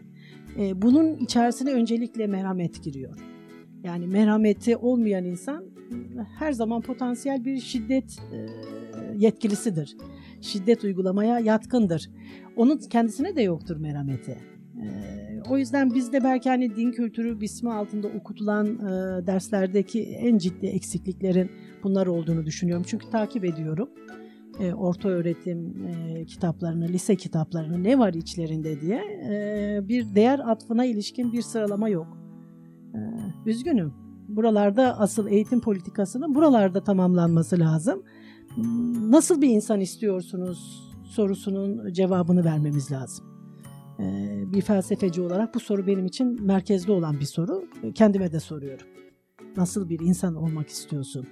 E, 0.58 0.82
bunun 0.82 1.16
içerisine 1.16 1.72
öncelikle 1.72 2.26
merhamet 2.26 2.84
giriyor. 2.84 3.18
Yani 3.84 4.06
merhameti 4.06 4.76
olmayan 4.76 5.24
insan 5.24 5.64
her 6.38 6.52
zaman 6.52 6.80
potansiyel 6.80 7.44
bir 7.44 7.60
şiddet 7.60 8.18
e, 8.32 8.46
yetkilisidir. 9.16 9.96
Şiddet 10.40 10.84
uygulamaya 10.84 11.38
yatkındır. 11.38 12.10
Onun 12.56 12.78
kendisine 12.78 13.36
de 13.36 13.42
yoktur 13.42 13.76
merhameti. 13.76 14.38
E, 14.82 14.86
o 15.48 15.58
yüzden 15.58 15.94
bizde 15.94 16.24
belki 16.24 16.48
hani 16.48 16.76
din 16.76 16.92
kültürü 16.92 17.40
bismi 17.40 17.72
altında 17.72 18.08
okutulan 18.08 18.66
e, 18.66 19.26
derslerdeki 19.26 20.02
en 20.02 20.38
ciddi 20.38 20.66
eksikliklerin 20.66 21.50
bunlar 21.84 22.06
olduğunu 22.06 22.46
düşünüyorum. 22.46 22.84
Çünkü 22.88 23.10
takip 23.10 23.44
ediyorum 23.44 23.88
e, 24.60 24.74
orta 24.74 25.08
öğretim 25.08 25.86
e, 25.86 26.24
kitaplarını, 26.24 26.88
lise 26.88 27.16
kitaplarını 27.16 27.82
ne 27.84 27.98
var 27.98 28.14
içlerinde 28.14 28.80
diye 28.80 29.00
e, 29.30 29.88
bir 29.88 30.14
değer 30.14 30.38
atfına 30.38 30.84
ilişkin 30.84 31.32
bir 31.32 31.42
sıralama 31.42 31.88
yok. 31.88 32.18
E, 32.94 32.98
üzgünüm. 33.46 33.94
Buralarda 34.28 34.98
asıl 34.98 35.26
eğitim 35.26 35.60
politikasının 35.60 36.34
buralarda 36.34 36.84
tamamlanması 36.84 37.58
lazım. 37.58 38.02
Nasıl 39.10 39.42
bir 39.42 39.48
insan 39.48 39.80
istiyorsunuz 39.80 40.90
sorusunun 41.04 41.92
cevabını 41.92 42.44
vermemiz 42.44 42.92
lazım. 42.92 43.26
E, 44.00 44.04
bir 44.52 44.60
felsefeci 44.60 45.20
olarak 45.20 45.54
bu 45.54 45.60
soru 45.60 45.86
benim 45.86 46.06
için 46.06 46.46
merkezde 46.46 46.92
olan 46.92 47.20
bir 47.20 47.24
soru. 47.24 47.64
Kendime 47.94 48.32
de 48.32 48.40
soruyorum. 48.40 48.86
Nasıl 49.56 49.88
bir 49.88 50.00
insan 50.00 50.34
olmak 50.34 50.68
istiyorsun? 50.68 51.26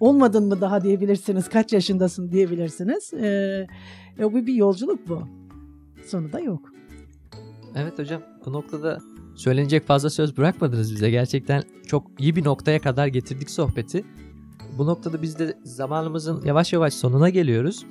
Olmadın 0.00 0.48
mı 0.48 0.60
daha 0.60 0.82
diyebilirsiniz. 0.82 1.48
Kaç 1.48 1.72
yaşındasın 1.72 2.32
diyebilirsiniz. 2.32 3.12
Ee, 3.14 3.66
e, 4.18 4.32
bu 4.32 4.46
bir 4.46 4.54
yolculuk 4.54 5.08
bu. 5.08 5.22
Sonu 6.06 6.32
da 6.32 6.40
yok. 6.40 6.72
Evet 7.76 7.98
hocam 7.98 8.22
bu 8.46 8.52
noktada 8.52 8.98
söylenecek 9.36 9.86
fazla 9.86 10.10
söz 10.10 10.36
bırakmadınız 10.36 10.92
bize. 10.92 11.10
Gerçekten 11.10 11.62
çok 11.86 12.06
iyi 12.18 12.36
bir 12.36 12.44
noktaya 12.44 12.80
kadar 12.80 13.06
getirdik 13.06 13.50
sohbeti. 13.50 14.04
Bu 14.78 14.86
noktada 14.86 15.22
biz 15.22 15.38
de 15.38 15.58
zamanımızın 15.64 16.44
yavaş 16.44 16.72
yavaş 16.72 16.94
sonuna 16.94 17.28
geliyoruz. 17.28 17.86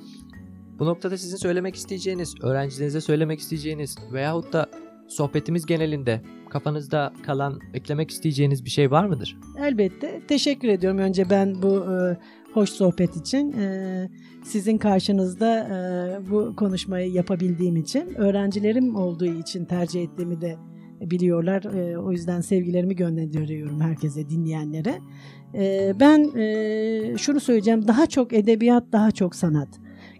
Bu 0.78 0.86
noktada 0.86 1.18
sizin 1.18 1.36
söylemek 1.36 1.74
isteyeceğiniz, 1.74 2.34
öğrencilerinize 2.42 3.00
söylemek 3.00 3.40
isteyeceğiniz 3.40 3.96
veyahut 4.12 4.52
da 4.52 4.70
sohbetimiz 5.08 5.66
genelinde 5.66 6.22
kafanızda 6.50 7.12
kalan 7.22 7.60
eklemek 7.74 8.10
isteyeceğiniz 8.10 8.64
bir 8.64 8.70
şey 8.70 8.90
var 8.90 9.06
mıdır? 9.06 9.38
Elbette. 9.58 10.20
Teşekkür 10.28 10.68
ediyorum 10.68 10.98
önce 10.98 11.30
ben 11.30 11.62
bu 11.62 11.76
e, 11.76 12.16
hoş 12.54 12.70
sohbet 12.70 13.16
için. 13.16 13.52
E, 13.52 14.08
sizin 14.44 14.78
karşınızda 14.78 15.60
e, 15.60 16.30
bu 16.30 16.56
konuşmayı 16.56 17.12
yapabildiğim 17.12 17.76
için, 17.76 18.14
öğrencilerim 18.14 18.96
olduğu 18.96 19.24
için 19.40 19.64
tercih 19.64 20.02
ettiğimi 20.02 20.40
de 20.40 20.56
biliyorlar. 21.00 21.64
E, 21.64 21.98
o 21.98 22.12
yüzden 22.12 22.40
sevgilerimi 22.40 22.96
gönderiyorum 22.96 23.80
herkese, 23.80 24.28
dinleyenlere. 24.28 24.98
E, 25.54 25.92
ben 26.00 26.38
e, 26.38 27.18
şunu 27.18 27.40
söyleyeceğim. 27.40 27.88
Daha 27.88 28.06
çok 28.06 28.32
edebiyat, 28.32 28.84
daha 28.92 29.10
çok 29.10 29.34
sanat 29.34 29.68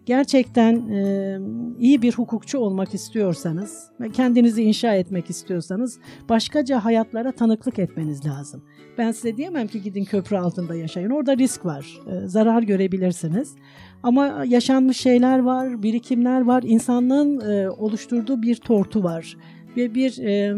gerçekten 0.09 0.89
e, 0.89 1.39
iyi 1.79 2.03
bir 2.03 2.13
hukukçu 2.13 2.59
olmak 2.59 2.95
istiyorsanız 2.95 3.91
ve 4.01 4.11
kendinizi 4.11 4.63
inşa 4.63 4.95
etmek 4.95 5.31
istiyorsanız 5.31 5.99
başkaca 6.29 6.85
hayatlara 6.85 7.33
tanıklık 7.33 7.79
etmeniz 7.79 8.27
lazım. 8.27 8.63
Ben 8.99 9.13
size 9.13 9.37
diyemem 9.37 9.67
ki 9.67 9.83
gidin 9.83 10.05
köprü 10.05 10.37
altında 10.37 10.75
yaşayın. 10.75 11.11
Orada 11.11 11.37
risk 11.37 11.65
var. 11.65 12.01
E, 12.11 12.29
zarar 12.29 12.63
görebilirsiniz. 12.63 13.55
Ama 14.03 14.45
yaşanmış 14.47 14.97
şeyler 14.97 15.39
var, 15.39 15.83
birikimler 15.83 16.41
var. 16.41 16.63
İnsanlığın 16.67 17.51
e, 17.51 17.71
oluşturduğu 17.71 18.43
bir 18.43 18.57
tortu 18.57 19.05
var. 19.05 19.37
Ve 19.77 19.95
bir 19.95 20.19
e, 20.19 20.57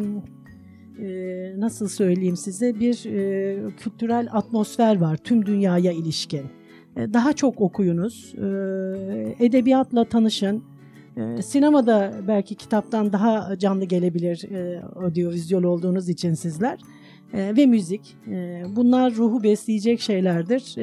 e, 0.99 1.61
nasıl 1.61 1.89
söyleyeyim 1.89 2.37
size 2.37 2.81
bir 2.81 3.05
e, 3.05 3.71
kültürel 3.77 4.29
atmosfer 4.33 5.01
var 5.01 5.17
tüm 5.17 5.47
dünyaya 5.47 5.93
ilişkin. 5.93 6.60
E, 6.97 7.13
daha 7.15 7.33
çok 7.33 7.61
okuyunuz, 7.61 8.35
e, 8.35 8.45
edebiyatla 9.45 10.05
tanışın. 10.05 10.65
E, 11.17 11.43
sinemada 11.43 12.15
belki 12.29 12.55
kitaptan 12.55 13.13
daha 13.13 13.59
canlı 13.59 13.85
gelebilir 13.85 14.47
audiovizyon 14.97 15.63
olduğunuz 15.63 16.09
için 16.09 16.35
sizler. 16.35 16.79
Ve 17.35 17.67
müzik. 17.67 18.17
Bunlar 18.77 19.15
ruhu 19.15 19.43
besleyecek 19.43 20.01
şeylerdir. 20.01 20.75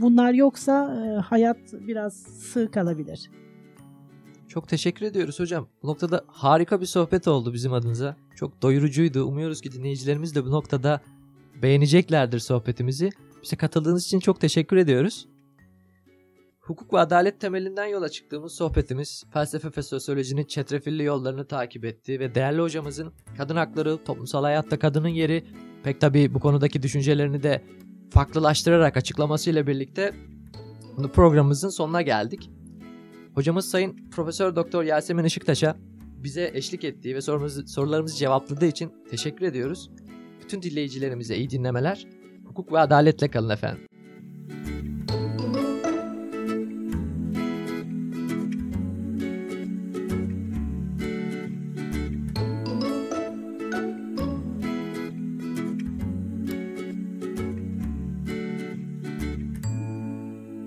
Bunlar 0.00 0.32
yoksa 0.32 0.96
hayat 1.26 1.56
biraz 1.72 2.14
sığ 2.14 2.70
kalabilir. 2.70 3.30
Çok 4.48 4.68
teşekkür 4.68 5.06
ediyoruz 5.06 5.40
hocam. 5.40 5.68
Bu 5.82 5.86
noktada 5.86 6.24
harika 6.26 6.80
bir 6.80 6.86
sohbet 6.86 7.28
oldu 7.28 7.52
bizim 7.52 7.72
adınıza. 7.72 8.16
Çok 8.36 8.62
doyurucuydu. 8.62 9.24
Umuyoruz 9.24 9.60
ki 9.60 9.72
dinleyicilerimiz 9.72 10.34
de 10.34 10.44
bu 10.44 10.50
noktada 10.50 11.00
beğeneceklerdir 11.62 12.38
sohbetimizi. 12.38 13.10
Bize 13.42 13.56
katıldığınız 13.56 14.04
için 14.04 14.20
çok 14.20 14.40
teşekkür 14.40 14.76
ediyoruz. 14.76 15.26
Hukuk 16.66 16.92
ve 16.92 16.98
adalet 16.98 17.40
temelinden 17.40 17.86
yola 17.86 18.08
çıktığımız 18.08 18.52
sohbetimiz 18.52 19.24
felsefe 19.32 19.68
ve 19.76 19.82
sosyolojinin 19.82 20.44
çetrefilli 20.44 21.02
yollarını 21.02 21.46
takip 21.46 21.84
etti 21.84 22.20
ve 22.20 22.34
değerli 22.34 22.60
hocamızın 22.60 23.12
kadın 23.36 23.56
hakları, 23.56 24.04
toplumsal 24.04 24.42
hayatta 24.42 24.78
kadının 24.78 25.08
yeri 25.08 25.44
pek 25.84 26.00
tabii 26.00 26.34
bu 26.34 26.40
konudaki 26.40 26.82
düşüncelerini 26.82 27.42
de 27.42 27.64
farklılaştırarak 28.10 28.96
açıklamasıyla 28.96 29.66
birlikte 29.66 30.14
programımızın 31.12 31.68
sonuna 31.68 32.02
geldik. 32.02 32.50
Hocamız 33.34 33.70
Sayın 33.70 34.10
Profesör 34.10 34.56
Doktor 34.56 34.84
Yasemin 34.84 35.24
Işıktaş'a 35.24 35.76
bize 36.00 36.50
eşlik 36.54 36.84
ettiği 36.84 37.14
ve 37.14 37.20
sorumuzu, 37.20 37.66
sorularımızı 37.66 38.16
cevapladığı 38.16 38.66
için 38.66 38.92
teşekkür 39.10 39.46
ediyoruz. 39.46 39.90
Bütün 40.42 40.62
dinleyicilerimize 40.62 41.36
iyi 41.36 41.50
dinlemeler. 41.50 42.06
Hukuk 42.44 42.72
ve 42.72 42.78
adaletle 42.78 43.28
kalın 43.28 43.50
efendim. 43.50 43.95